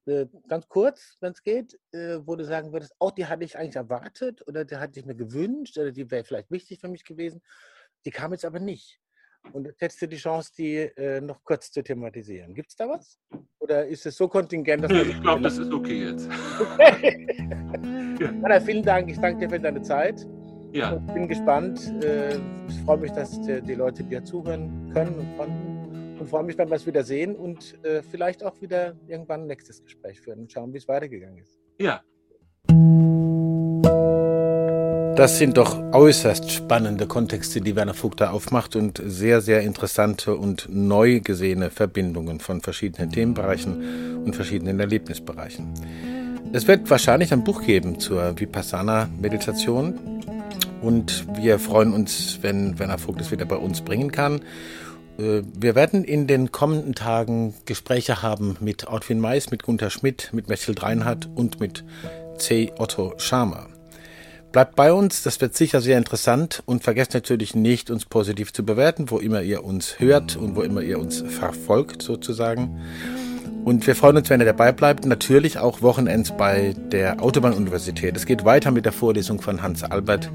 äh, 0.06 0.26
ganz 0.48 0.68
kurz, 0.68 1.16
wenn 1.20 1.32
es 1.32 1.42
geht, 1.42 1.78
äh, 1.92 2.18
wo 2.24 2.36
du 2.36 2.44
sagen 2.44 2.72
würdest, 2.72 2.94
oh, 2.98 3.10
die 3.10 3.26
hatte 3.26 3.44
ich 3.44 3.56
eigentlich 3.56 3.76
erwartet 3.76 4.46
oder 4.46 4.64
die 4.64 4.76
hatte 4.76 4.98
ich 4.98 5.06
mir 5.06 5.14
gewünscht 5.14 5.76
oder 5.78 5.92
die 5.92 6.10
wäre 6.10 6.24
vielleicht 6.24 6.50
wichtig 6.50 6.80
für 6.80 6.88
mich 6.88 7.04
gewesen, 7.04 7.42
die 8.04 8.10
kam 8.10 8.32
jetzt 8.32 8.44
aber 8.44 8.60
nicht. 8.60 9.01
Und 9.52 9.66
jetzt 9.66 9.80
hättest 9.80 10.02
du 10.02 10.06
die 10.08 10.16
Chance, 10.16 10.52
die 10.56 10.76
äh, 10.76 11.20
noch 11.20 11.42
kurz 11.42 11.70
zu 11.70 11.82
thematisieren. 11.82 12.54
Gibt 12.54 12.70
es 12.70 12.76
da 12.76 12.88
was? 12.88 13.18
Oder 13.58 13.86
ist 13.86 14.06
es 14.06 14.16
so 14.16 14.28
kontingent, 14.28 14.84
dass 14.84 14.92
Ich 14.92 15.20
glaube, 15.20 15.42
das 15.42 15.58
ist 15.58 15.72
okay 15.72 16.06
jetzt. 16.10 16.28
Okay. 16.60 17.26
ja. 18.20 18.60
vielen 18.60 18.82
Dank. 18.82 19.10
Ich 19.10 19.18
danke 19.18 19.40
dir 19.40 19.50
für 19.50 19.60
deine 19.60 19.82
Zeit. 19.82 20.26
Ja. 20.72 21.02
Ich 21.06 21.12
bin 21.12 21.28
gespannt. 21.28 21.92
Äh, 22.02 22.36
ich 22.68 22.80
freue 22.84 22.98
mich, 22.98 23.12
dass 23.12 23.40
die 23.42 23.74
Leute 23.74 24.04
dir 24.04 24.24
zuhören 24.24 24.90
können 24.92 25.18
und 25.18 25.36
konnten. 25.36 26.18
Und 26.18 26.28
freue 26.28 26.44
mich, 26.44 26.56
wenn 26.56 26.68
wir 26.68 26.76
es 26.76 26.86
wieder 26.86 27.02
sehen 27.02 27.34
und 27.34 27.84
äh, 27.84 28.02
vielleicht 28.02 28.44
auch 28.44 28.60
wieder 28.60 28.94
irgendwann 29.08 29.42
ein 29.42 29.46
nächstes 29.48 29.82
Gespräch 29.82 30.20
führen 30.20 30.40
und 30.40 30.52
schauen, 30.52 30.72
wie 30.72 30.78
es 30.78 30.86
weitergegangen 30.86 31.38
ist. 31.38 31.58
Ja, 31.78 32.02
das 35.16 35.38
sind 35.38 35.58
doch 35.58 35.78
äußerst 35.92 36.50
spannende 36.50 37.06
Kontexte, 37.06 37.60
die 37.60 37.76
Werner 37.76 37.94
Vogt 37.94 38.20
da 38.20 38.30
aufmacht 38.30 38.76
und 38.76 39.00
sehr, 39.04 39.40
sehr 39.40 39.60
interessante 39.60 40.36
und 40.36 40.68
neu 40.70 41.20
gesehene 41.20 41.70
Verbindungen 41.70 42.40
von 42.40 42.60
verschiedenen 42.60 43.10
Themenbereichen 43.10 44.22
und 44.24 44.34
verschiedenen 44.34 44.80
Erlebnisbereichen. 44.80 45.74
Es 46.52 46.66
wird 46.66 46.88
wahrscheinlich 46.88 47.32
ein 47.32 47.44
Buch 47.44 47.62
geben 47.62 47.98
zur 47.98 48.38
Vipassana-Meditation 48.38 50.22
und 50.80 51.26
wir 51.36 51.58
freuen 51.58 51.92
uns, 51.92 52.38
wenn 52.42 52.78
Werner 52.78 52.98
Vogt 52.98 53.20
es 53.20 53.30
wieder 53.30 53.44
bei 53.44 53.56
uns 53.56 53.82
bringen 53.82 54.12
kann. 54.12 54.40
Äh, 55.18 55.42
wir 55.54 55.74
werden 55.74 56.04
in 56.04 56.26
den 56.26 56.52
kommenden 56.52 56.94
Tagen 56.94 57.54
Gespräche 57.66 58.22
haben 58.22 58.56
mit 58.60 58.86
Ortwin 58.86 59.20
Mais, 59.20 59.50
mit 59.50 59.62
Gunther 59.62 59.90
Schmidt, 59.90 60.30
mit 60.32 60.48
Mechel 60.48 60.74
Dreinhardt 60.74 61.28
und 61.34 61.60
mit 61.60 61.84
C. 62.38 62.72
Otto 62.78 63.14
Schama. 63.18 63.71
Bleibt 64.52 64.76
bei 64.76 64.92
uns, 64.92 65.22
das 65.22 65.40
wird 65.40 65.56
sicher 65.56 65.80
sehr 65.80 65.96
interessant 65.96 66.62
und 66.66 66.84
vergesst 66.84 67.14
natürlich 67.14 67.54
nicht, 67.54 67.90
uns 67.90 68.04
positiv 68.04 68.52
zu 68.52 68.66
bewerten, 68.66 69.10
wo 69.10 69.18
immer 69.18 69.40
ihr 69.40 69.64
uns 69.64 69.98
hört 69.98 70.36
und 70.36 70.56
wo 70.56 70.60
immer 70.60 70.82
ihr 70.82 70.98
uns 70.98 71.22
verfolgt 71.26 72.02
sozusagen. 72.02 72.78
Und 73.64 73.86
wir 73.86 73.96
freuen 73.96 74.18
uns, 74.18 74.28
wenn 74.28 74.40
ihr 74.40 74.46
dabei 74.46 74.72
bleibt. 74.72 75.06
Natürlich 75.06 75.58
auch 75.58 75.80
Wochenends 75.80 76.36
bei 76.36 76.74
der 76.90 77.22
Autobahnuniversität. 77.22 78.14
Es 78.14 78.26
geht 78.26 78.44
weiter 78.44 78.72
mit 78.72 78.84
der 78.84 78.92
Vorlesung 78.92 79.40
von 79.40 79.62
Hans 79.62 79.84
Albert 79.84 80.30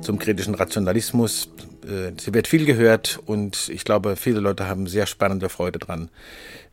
zum 0.00 0.20
kritischen 0.20 0.54
Rationalismus. 0.54 1.48
Äh, 1.84 2.12
sie 2.20 2.32
wird 2.32 2.46
viel 2.46 2.66
gehört 2.66 3.18
und 3.26 3.68
ich 3.68 3.84
glaube, 3.84 4.14
viele 4.14 4.38
Leute 4.38 4.68
haben 4.68 4.86
sehr 4.86 5.06
spannende 5.06 5.48
Freude 5.48 5.80
dran, 5.80 6.08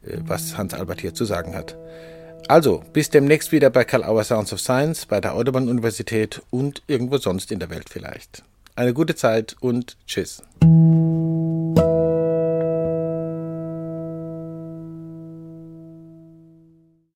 äh, 0.06 0.18
was 0.28 0.60
Hans 0.60 0.76
Albert 0.76 1.02
hier 1.02 1.16
zu 1.16 1.26
sagen 1.26 1.56
hat. 1.56 1.76
Also, 2.48 2.84
bis 2.94 3.10
demnächst 3.10 3.52
wieder 3.52 3.70
bei 3.70 3.84
Karl 3.84 4.04
Auer 4.04 4.24
Sounds 4.24 4.54
of 4.54 4.60
Science, 4.60 5.06
bei 5.06 5.20
der 5.20 5.34
Autobahn-Universität 5.34 6.42
und 6.50 6.82
irgendwo 6.88 7.18
sonst 7.18 7.52
in 7.52 7.60
der 7.60 7.70
Welt 7.70 7.90
vielleicht. 7.90 8.44
Eine 8.76 8.94
gute 8.94 9.16
Zeit 9.16 9.56
und 9.60 9.98
tschüss. 10.08 10.42